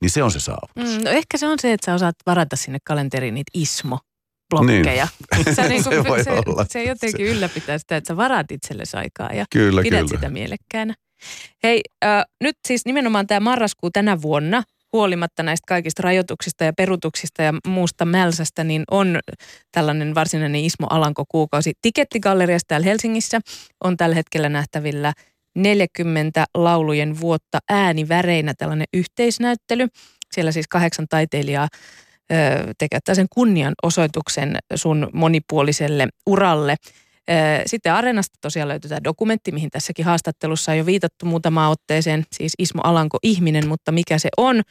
niin 0.00 0.10
se 0.10 0.22
on 0.22 0.30
se 0.30 0.40
saavutus. 0.40 0.98
Mm, 0.98 1.04
no 1.04 1.10
ehkä 1.10 1.38
se 1.38 1.46
on 1.46 1.58
se, 1.60 1.72
että 1.72 1.84
sä 1.84 1.94
osaat 1.94 2.16
varata 2.26 2.56
sinne 2.56 2.78
kalenteriin 2.84 3.34
niitä 3.34 3.50
ismo 3.54 3.98
blokkeja. 4.50 5.08
Niin. 5.36 5.54
Sä 5.54 5.68
niinku, 5.68 5.90
Se 5.90 6.04
voi 6.04 6.24
se, 6.24 6.30
olla. 6.30 6.66
se 6.68 6.84
jotenkin 6.84 7.26
ylläpitää 7.26 7.78
sitä, 7.78 7.96
että 7.96 8.08
sä 8.08 8.16
varaat 8.16 8.50
itsellesi 8.50 8.96
aikaa 8.96 9.32
ja 9.32 9.44
Kyllä, 9.52 9.82
pidät 9.82 9.98
kyllä. 9.98 10.08
sitä 10.08 10.28
mielekkäänä. 10.30 10.94
Hei, 11.62 11.80
äh, 12.04 12.24
nyt 12.40 12.56
siis 12.68 12.84
nimenomaan 12.84 13.26
tämä 13.26 13.40
marraskuu 13.40 13.90
tänä 13.90 14.22
vuonna, 14.22 14.62
huolimatta 14.92 15.42
näistä 15.42 15.64
kaikista 15.68 16.02
rajoituksista 16.02 16.64
ja 16.64 16.72
perutuksista 16.72 17.42
ja 17.42 17.54
muusta 17.66 18.04
mälsästä, 18.04 18.64
niin 18.64 18.84
on 18.90 19.18
tällainen 19.72 20.14
varsinainen 20.14 20.64
Ismo 20.64 20.86
Alanko 20.90 21.24
kuukausi. 21.28 21.72
Tikettigalleriassa 21.82 22.66
täällä 22.68 22.84
Helsingissä 22.84 23.40
on 23.84 23.96
tällä 23.96 24.14
hetkellä 24.14 24.48
nähtävillä 24.48 25.12
40 25.56 26.44
laulujen 26.54 27.20
vuotta 27.20 27.58
ääniväreinä 27.68 28.54
tällainen 28.58 28.86
yhteisnäyttely. 28.94 29.88
Siellä 30.32 30.52
siis 30.52 30.68
kahdeksan 30.68 31.06
taiteilijaa 31.08 31.68
ö, 32.32 32.34
tekevät 32.78 33.04
tällaisen 33.04 33.26
kunnianosoituksen 33.30 34.56
sun 34.74 35.08
monipuoliselle 35.12 36.08
uralle. 36.26 36.76
Sitten 37.66 37.92
Areenasta 37.92 38.38
tosiaan 38.40 38.68
löytyy 38.68 38.88
tämä 38.88 39.04
dokumentti, 39.04 39.52
mihin 39.52 39.70
tässäkin 39.70 40.04
haastattelussa 40.04 40.72
on 40.72 40.78
jo 40.78 40.86
viitattu 40.86 41.26
muutamaan 41.26 41.72
otteeseen, 41.72 42.24
siis 42.32 42.52
Ismo 42.58 42.80
Alanko 42.84 43.18
ihminen, 43.22 43.68
mutta 43.68 43.92
mikä 43.92 44.18
se 44.18 44.28
on. 44.36 44.62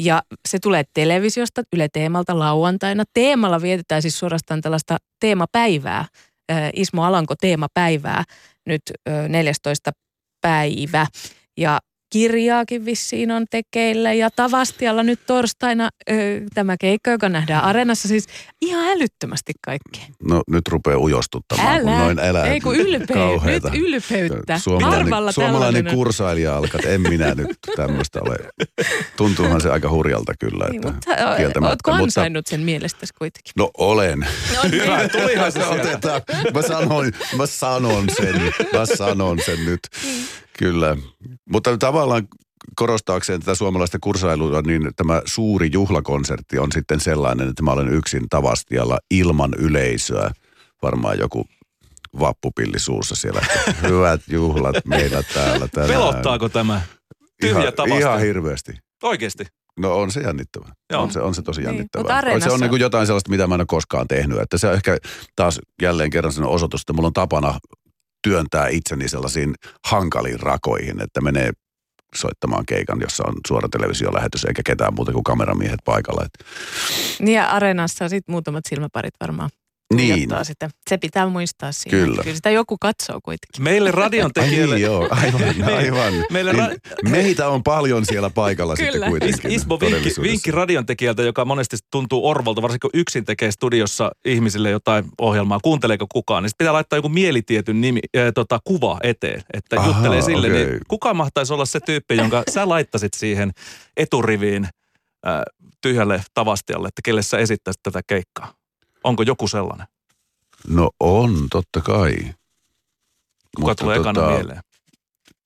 Ja 0.00 0.22
se 0.48 0.58
tulee 0.58 0.84
televisiosta 0.94 1.62
Yle 1.72 1.88
Teemalta 1.92 2.38
lauantaina. 2.38 3.04
Teemalla 3.14 3.62
vietetään 3.62 4.02
siis 4.02 4.18
suorastaan 4.18 4.60
tällaista 4.60 4.96
teemapäivää, 5.20 6.04
Ismo 6.74 7.04
Alanko 7.04 7.34
teemapäivää 7.40 8.24
nyt 8.66 8.82
ö, 9.08 9.28
14 9.28 9.90
päivä. 10.40 11.06
Ja 11.56 11.80
kirjaakin 12.18 12.84
vissiin 12.84 13.30
on 13.30 13.44
tekeillä 13.50 14.12
ja 14.12 14.30
Tavastialla 14.30 15.02
nyt 15.02 15.20
torstaina 15.26 15.90
ö, 16.10 16.12
tämä 16.54 16.76
keikka, 16.80 17.10
joka 17.10 17.28
nähdään 17.28 17.64
Areenassa. 17.64 18.08
Siis 18.08 18.26
ihan 18.60 18.84
älyttömästi 18.84 19.52
kaikkea. 19.64 20.04
No 20.28 20.42
nyt 20.50 20.68
rupeaa 20.68 20.98
ujostuttamaan, 20.98 21.80
kun 21.80 21.90
noin 21.92 22.18
elää. 22.18 22.46
Ei 22.46 22.60
kun 22.60 22.76
ylpeä, 22.76 23.16
nyt 23.46 23.62
ylpeyttä. 23.74 24.58
Suomalainen, 24.58 25.00
Harvalla 25.02 25.32
suomalainen 25.32 25.60
tällainen. 25.74 25.94
kursailija 25.94 26.56
alkaa, 26.56 26.78
että 26.78 26.90
en 26.90 27.00
minä 27.00 27.34
nyt 27.34 27.56
tämmöistä 27.76 28.20
ole. 28.22 28.36
Tuntuuhan 29.16 29.60
se 29.60 29.70
aika 29.70 29.90
hurjalta 29.90 30.32
kyllä, 30.40 30.64
Niin, 30.70 30.76
että 30.76 30.92
mutta 30.92 31.32
ö, 31.32 31.36
kieltämättä. 31.36 31.70
ootko 31.72 31.90
mutta, 31.90 32.02
ansainnut 32.04 32.46
sen 32.46 32.60
mielestäsi 32.60 33.12
kuitenkin? 33.18 33.52
no 33.56 33.70
olen. 33.78 34.18
No, 34.56 34.62
niin. 34.70 35.10
Tulihan 35.12 35.52
se 35.52 35.64
otetaan. 35.64 36.22
Mä 36.54 36.62
sanon, 36.62 37.12
mä 37.36 37.46
sanon 37.46 38.04
sen, 38.16 38.40
mä 38.72 38.86
sanon 38.96 39.38
sen 39.46 39.64
nyt. 39.64 39.80
Niin. 40.04 40.24
Kyllä. 40.58 40.96
Mutta 41.50 41.78
tavallaan 41.78 42.28
korostaakseen 42.76 43.40
tätä 43.40 43.54
suomalaista 43.54 43.98
kursailua, 44.00 44.62
niin 44.62 44.90
tämä 44.96 45.22
suuri 45.24 45.70
juhlakonsertti 45.72 46.58
on 46.58 46.72
sitten 46.72 47.00
sellainen, 47.00 47.48
että 47.48 47.62
mä 47.62 47.70
olen 47.72 47.88
yksin 47.88 48.28
Tavastialla 48.30 48.98
ilman 49.10 49.50
yleisöä. 49.58 50.30
Varmaan 50.82 51.18
joku 51.18 51.44
vappupilli 52.20 52.78
suussa 52.78 53.14
siellä. 53.14 53.40
Hyvät 53.88 54.20
juhlat 54.28 54.76
meillä 54.84 55.22
täällä 55.22 55.68
tänään. 55.68 55.90
Pelottaako 55.90 56.48
tämä? 56.48 56.80
Tyhjä 57.40 57.60
ihan, 57.60 57.72
Tavasti. 57.74 57.98
ihan 57.98 58.20
hirveästi. 58.20 58.72
Oikeesti. 59.02 59.44
No 59.78 59.96
on 59.96 60.10
se 60.10 60.20
jännittävää. 60.20 60.72
Joo. 60.92 61.02
On 61.02 61.12
se, 61.12 61.20
on 61.20 61.34
se 61.34 61.42
tosi 61.42 61.60
Niin, 61.60 61.66
jännittävää. 61.66 62.40
se 62.40 62.50
on 62.50 62.60
niin 62.60 62.70
kuin 62.70 62.80
jotain 62.80 63.06
sellaista, 63.06 63.30
mitä 63.30 63.46
mä 63.46 63.54
en 63.54 63.60
ole 63.60 63.66
koskaan 63.66 64.08
tehnyt. 64.08 64.38
Että 64.38 64.58
se 64.58 64.68
on 64.68 64.74
ehkä 64.74 64.96
taas 65.36 65.60
jälleen 65.82 66.10
kerran 66.10 66.32
sen 66.32 66.44
osoitus, 66.44 66.80
että 66.80 66.92
mulla 66.92 67.06
on 67.06 67.12
tapana 67.12 67.58
työntää 68.24 68.68
itseni 68.68 69.08
sellaisiin 69.08 69.54
hankaliin 69.86 70.40
rakoihin, 70.40 71.02
että 71.02 71.20
menee 71.20 71.50
soittamaan 72.14 72.66
keikan, 72.66 73.00
jossa 73.00 73.24
on 73.26 73.34
suora 73.48 73.68
televisiolähetys 73.68 74.44
eikä 74.44 74.62
ketään 74.66 74.94
muuta 74.94 75.12
kuin 75.12 75.24
kameramiehet 75.24 75.80
paikalla. 75.84 76.26
Niin 77.18 77.36
ja 77.36 77.46
Areenassa 77.46 78.08
sitten 78.08 78.32
muutamat 78.32 78.64
silmäparit 78.68 79.14
varmaan 79.20 79.50
niin. 79.94 80.30
sitä. 80.42 80.70
Se 80.90 80.98
pitää 80.98 81.26
muistaa 81.26 81.72
siinä. 81.72 81.98
Kyllä. 81.98 82.22
Kyllä 82.22 82.36
sitä 82.36 82.50
joku 82.50 82.76
katsoo 82.80 83.20
kuitenkin. 83.22 83.64
Meille 83.64 83.90
radion 83.90 84.30
Ai 84.36 84.42
tekijöille... 84.44 84.74
niin, 84.74 84.84
joo, 84.84 85.08
aivan, 85.10 85.42
aivan. 85.76 86.12
Meillä 86.30 86.52
niin, 86.52 86.64
ra- 86.64 87.10
meitä 87.10 87.48
on 87.48 87.62
paljon 87.62 88.06
siellä 88.06 88.30
paikalla 88.30 88.76
Kyllä. 88.76 88.92
sitten 88.92 89.10
kuitenkin. 89.10 89.50
Is, 89.50 89.62
Ismo 89.62 89.80
vinkki, 89.80 90.22
vinkki 90.22 90.50
radion 90.50 90.86
tekijältä, 90.86 91.22
joka 91.22 91.44
monesti 91.44 91.76
tuntuu 91.90 92.28
orvolta, 92.28 92.62
varsinkin 92.62 92.90
kun 92.90 93.00
yksin 93.00 93.24
tekee 93.24 93.50
studiossa 93.50 94.10
ihmisille 94.24 94.70
jotain 94.70 95.04
ohjelmaa, 95.20 95.60
kuunteleeko 95.62 96.06
kukaan, 96.12 96.42
niin 96.42 96.50
pitää 96.58 96.72
laittaa 96.72 96.96
joku 96.96 97.08
mielitietyn 97.08 97.80
nimi, 97.80 98.00
äh, 98.16 98.32
tota, 98.34 98.58
kuva 98.64 98.98
eteen, 99.02 99.42
että 99.54 99.80
Aha, 99.80 99.88
juttelee 99.88 100.22
sille. 100.22 100.46
okei. 100.46 100.66
Niin 100.66 100.80
kuka 100.88 101.14
mahtaisi 101.14 101.52
olla 101.52 101.64
se 101.64 101.80
tyyppi, 101.80 102.16
jonka 102.16 102.42
sä 102.50 102.68
laittasit 102.68 103.14
siihen 103.14 103.50
eturiviin 103.96 104.64
äh, 104.64 105.42
tyhjälle 105.80 106.22
tavastialle, 106.34 106.88
että 106.88 107.00
kelle 107.04 107.22
sä 107.22 107.38
esittäisit 107.38 107.82
tätä 107.82 108.00
keikkaa? 108.06 108.54
Onko 109.04 109.22
joku 109.22 109.48
sellainen? 109.48 109.86
No 110.68 110.90
on, 111.00 111.46
totta 111.50 111.80
kai. 111.80 112.14
Kuka 112.16 112.34
Mutta 113.58 113.74
tulee 113.74 113.96
ekana 113.96 114.20
tota, 114.20 114.36
mieleen? 114.36 114.60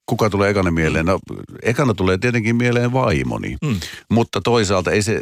Kuka 0.06 0.30
tulee 0.30 0.50
ekana 0.50 0.70
mieleen? 0.70 1.06
No, 1.06 1.18
ekana 1.62 1.94
tulee 1.94 2.18
tietenkin 2.18 2.56
mieleen 2.56 2.92
vaimoni. 2.92 3.56
Mm. 3.64 3.80
Mutta 4.10 4.40
toisaalta 4.40 4.90
ei 4.90 5.02
se, 5.02 5.20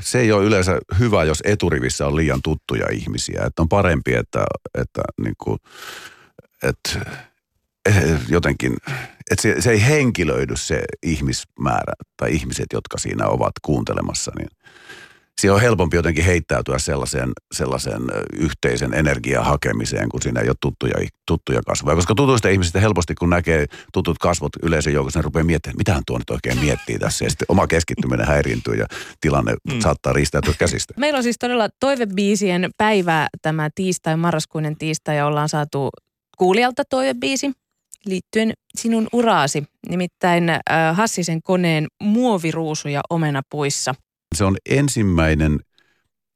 se 0.00 0.20
ei 0.20 0.32
ole 0.32 0.44
yleensä 0.44 0.78
hyvä, 0.98 1.24
jos 1.24 1.42
eturivissä 1.44 2.06
on 2.06 2.16
liian 2.16 2.42
tuttuja 2.42 2.86
ihmisiä. 2.92 3.42
Että 3.46 3.62
on 3.62 3.68
parempi, 3.68 4.14
että, 4.14 4.44
että, 4.74 5.02
niin 5.22 5.34
kuin, 5.38 5.58
että 6.62 7.00
eh, 7.86 8.20
jotenkin, 8.28 8.76
että 9.30 9.42
se, 9.42 9.60
se 9.60 9.70
ei 9.70 9.86
henkilöidy 9.86 10.56
se 10.56 10.82
ihmismäärä 11.02 11.92
tai 12.16 12.34
ihmiset, 12.34 12.66
jotka 12.72 12.98
siinä 12.98 13.26
ovat 13.26 13.52
kuuntelemassa. 13.62 14.32
Niin 14.38 14.48
siinä 15.38 15.54
on 15.54 15.60
helpompi 15.60 15.96
jotenkin 15.96 16.24
heittäytyä 16.24 16.78
sellaiseen, 16.78 17.32
sellaiseen 17.54 18.02
yhteisen 18.32 18.94
energian 18.94 19.44
hakemiseen, 19.44 20.08
kun 20.08 20.22
siinä 20.22 20.40
ei 20.40 20.48
ole 20.48 20.56
tuttuja, 20.60 20.94
tuttuja 21.26 21.60
kasvoja. 21.66 21.96
Koska 21.96 22.14
tutuista 22.14 22.48
ihmisistä 22.48 22.80
helposti, 22.80 23.14
kun 23.14 23.30
näkee 23.30 23.66
tutut 23.92 24.18
kasvot 24.18 24.52
yleisön 24.62 24.92
joukossa, 24.92 25.18
ne 25.18 25.22
rupeaa 25.22 25.44
miettimään, 25.44 25.72
että 25.72 25.80
mitähän 25.80 26.02
tuo 26.06 26.18
nyt 26.18 26.30
oikein 26.30 26.58
miettii 26.58 26.98
tässä. 26.98 27.24
Ja 27.24 27.30
sitten 27.30 27.46
oma 27.48 27.66
keskittyminen 27.66 28.26
häiriintyy 28.26 28.74
ja 28.74 28.86
tilanne 29.20 29.54
mm. 29.72 29.80
saattaa 29.80 30.12
riistäytyä 30.12 30.54
käsistä. 30.58 30.94
Meillä 30.96 31.16
on 31.16 31.22
siis 31.22 31.38
todella 31.38 31.68
toivebiisien 31.80 32.70
päivä 32.76 33.28
tämä 33.42 33.68
tiistai, 33.74 34.16
marraskuinen 34.16 34.76
tiistai 34.76 35.16
ja 35.16 35.26
ollaan 35.26 35.48
saatu 35.48 35.90
kuulijalta 36.38 36.82
toivebiisi 36.84 37.52
liittyen 38.04 38.52
sinun 38.74 39.08
uraasi. 39.12 39.64
Nimittäin 39.88 40.48
äh, 40.50 40.60
Hassisen 40.92 41.42
koneen 41.42 41.86
muoviruusu 42.02 42.88
ja 42.88 43.00
omenapuissa. 43.10 43.94
Se 44.34 44.44
on 44.44 44.56
ensimmäinen 44.68 45.60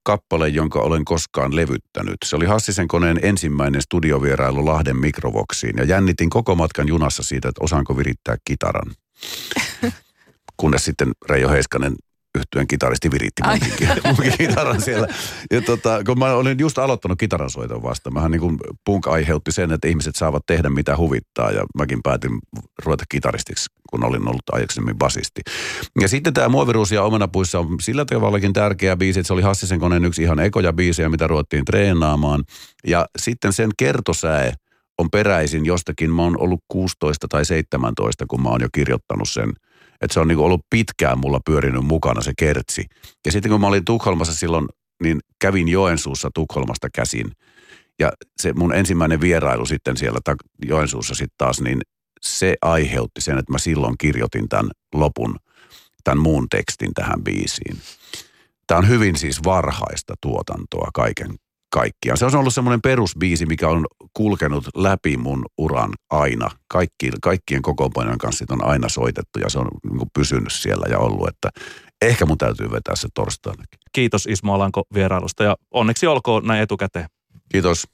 kappale, 0.03 0.49
jonka 0.49 0.81
olen 0.81 1.05
koskaan 1.05 1.57
levyttänyt. 1.57 2.17
Se 2.25 2.37
oli 2.37 2.47
Hassisen 2.47 2.89
koneen 2.89 3.21
ensimmäinen 3.23 3.83
studiovierailu 3.83 4.67
Lahden 4.67 4.97
mikrovoksiin 4.97 5.79
ja 5.79 5.85
jännitin 5.85 6.31
koko 6.31 6.55
matkan 6.55 6.89
junassa 6.89 7.23
siitä, 7.23 7.49
että 7.49 7.65
osaanko 7.65 7.97
virittää 7.97 8.37
kitaran. 8.45 8.95
Kunnes 10.57 10.85
sitten 10.85 11.13
Reijo 11.29 11.49
Heiskanen 11.49 11.95
yhtyeen 12.39 12.67
kitaristi 12.67 13.11
viritti 13.11 13.43
munkin 14.07 14.33
kitaran 14.39 14.81
siellä. 14.81 15.09
Ja 15.51 15.63
tota, 15.63 16.05
kun 16.07 16.19
mä 16.19 16.33
olin 16.33 16.59
just 16.59 16.79
aloittanut 16.79 17.19
kitaransoiton 17.19 17.83
vasta, 17.83 18.11
mähän 18.11 18.31
niin 18.31 18.41
kuin 18.41 18.59
punk 18.85 19.09
aiheutti 19.09 19.53
sen, 19.53 19.73
että 19.73 19.89
ihmiset 19.89 20.17
saavat 20.17 20.47
tehdä 20.47 20.71
mitä 20.71 20.97
huvittaa 20.97 21.51
ja 21.51 21.65
mäkin 21.79 22.03
päätin 22.03 22.39
ruveta 22.85 23.05
kitaristiksi, 23.09 23.67
kun 23.91 24.05
olin 24.05 24.29
ollut 24.29 24.43
aikaisemmin 24.53 24.99
basisti. 24.99 25.41
Ja 26.01 26.09
sitten 26.09 26.35
tämä 26.35 26.49
Muoviruus 26.49 26.93
ja 26.93 27.03
Omenapuissa 27.03 27.59
on 27.59 27.77
sillä 27.81 28.05
tavallakin 28.05 28.53
tärkeä 28.53 28.97
biisi, 28.97 29.21
että 29.21 29.27
se 29.27 29.33
oli 29.33 29.43
Hassisen 29.43 29.81
koneen 29.81 30.05
yksi 30.05 30.23
ihan 30.23 30.41
ekoja 30.41 30.73
biisejä, 30.73 31.09
mitä 31.09 31.27
ruvettiin 31.27 31.65
treenaamaan. 31.65 32.45
Ja 32.87 33.07
sitten 33.19 33.53
sen 33.53 33.71
kertosäe 33.79 34.53
on 34.99 35.11
peräisin 35.11 35.67
jostakin, 35.67 36.11
mä 36.11 36.23
oon 36.23 36.41
ollut 36.41 36.61
16 36.69 37.29
tai 37.29 37.45
17, 37.45 38.25
kun 38.29 38.43
mä 38.43 38.49
oon 38.49 38.63
jo 38.63 38.69
kirjoittanut 38.75 39.29
sen. 39.29 39.53
Että 40.01 40.15
se 40.15 40.21
on 40.21 40.29
niinku 40.29 40.45
ollut 40.45 40.67
pitkään 40.71 41.19
mulla 41.19 41.41
pyörinyt 41.47 41.85
mukana 41.85 42.21
se 42.21 42.33
kertsi. 42.39 42.85
Ja 43.27 43.33
sitten 43.33 43.51
kun 43.51 43.61
mä 43.61 43.67
olin 43.67 43.85
Tukholmassa 43.85 44.35
silloin, 44.35 44.67
niin 45.03 45.21
kävin 45.41 45.69
Joensuussa 45.69 46.31
Tukholmasta 46.35 46.89
käsin. 46.95 47.33
Ja 47.99 48.13
se 48.43 48.53
mun 48.53 48.75
ensimmäinen 48.75 49.21
vierailu 49.21 49.67
sitten 49.67 49.97
siellä 49.97 50.19
Joensuussa 50.67 51.15
sitten 51.15 51.35
taas, 51.39 51.61
niin 51.61 51.81
se 52.21 52.55
aiheutti 52.63 53.21
sen, 53.21 53.39
että 53.39 53.53
mä 53.53 53.59
silloin 53.59 53.95
kirjoitin 53.99 54.49
tämän 54.49 54.71
lopun, 54.95 55.37
tämän 56.05 56.19
muun 56.19 56.47
tekstin 56.49 56.95
tähän 56.95 57.25
biisiin. 57.25 57.77
Tämä 58.67 58.79
on 58.79 58.89
hyvin 58.89 59.17
siis 59.17 59.45
varhaista 59.45 60.15
tuotantoa 60.21 60.89
kaiken 60.95 61.35
kaikkiaan. 61.73 62.19
Se 62.19 62.27
on 62.27 62.37
ollut 62.37 62.55
semmoinen 62.55 62.83
perusbiisi, 62.83 63.47
mikä 63.47 63.69
on 63.69 63.87
kulkenut 64.13 64.65
läpi 64.77 65.17
mun 65.17 65.45
uran 65.59 65.93
aina. 66.11 66.51
Kaikki, 66.69 67.11
kaikkien 67.23 67.63
kokoonpanojen 67.63 68.19
kanssa 68.19 68.45
on 68.51 68.65
aina 68.65 68.89
soitettu 68.89 69.39
ja 69.39 69.51
se 69.51 69.59
on 69.59 69.69
niin 69.85 69.99
kuin 69.99 70.11
pysynyt 70.15 70.53
siellä 70.53 70.87
ja 70.91 70.99
ollut, 70.99 71.29
että 71.29 71.49
ehkä 72.03 72.27
mun 72.27 72.39
täytyy 72.39 72.71
vetää 72.71 72.97
se 72.97 73.09
torstainakin. 73.15 73.79
Kiitos 73.93 74.27
Ismo 74.27 74.55
Alanko 74.55 74.83
vierailusta 74.95 75.45
ja 75.45 75.57
onneksi 75.71 76.07
olkoon 76.07 76.47
näin 76.47 76.63
etukäteen. 76.63 77.07
Kiitos. 77.53 77.85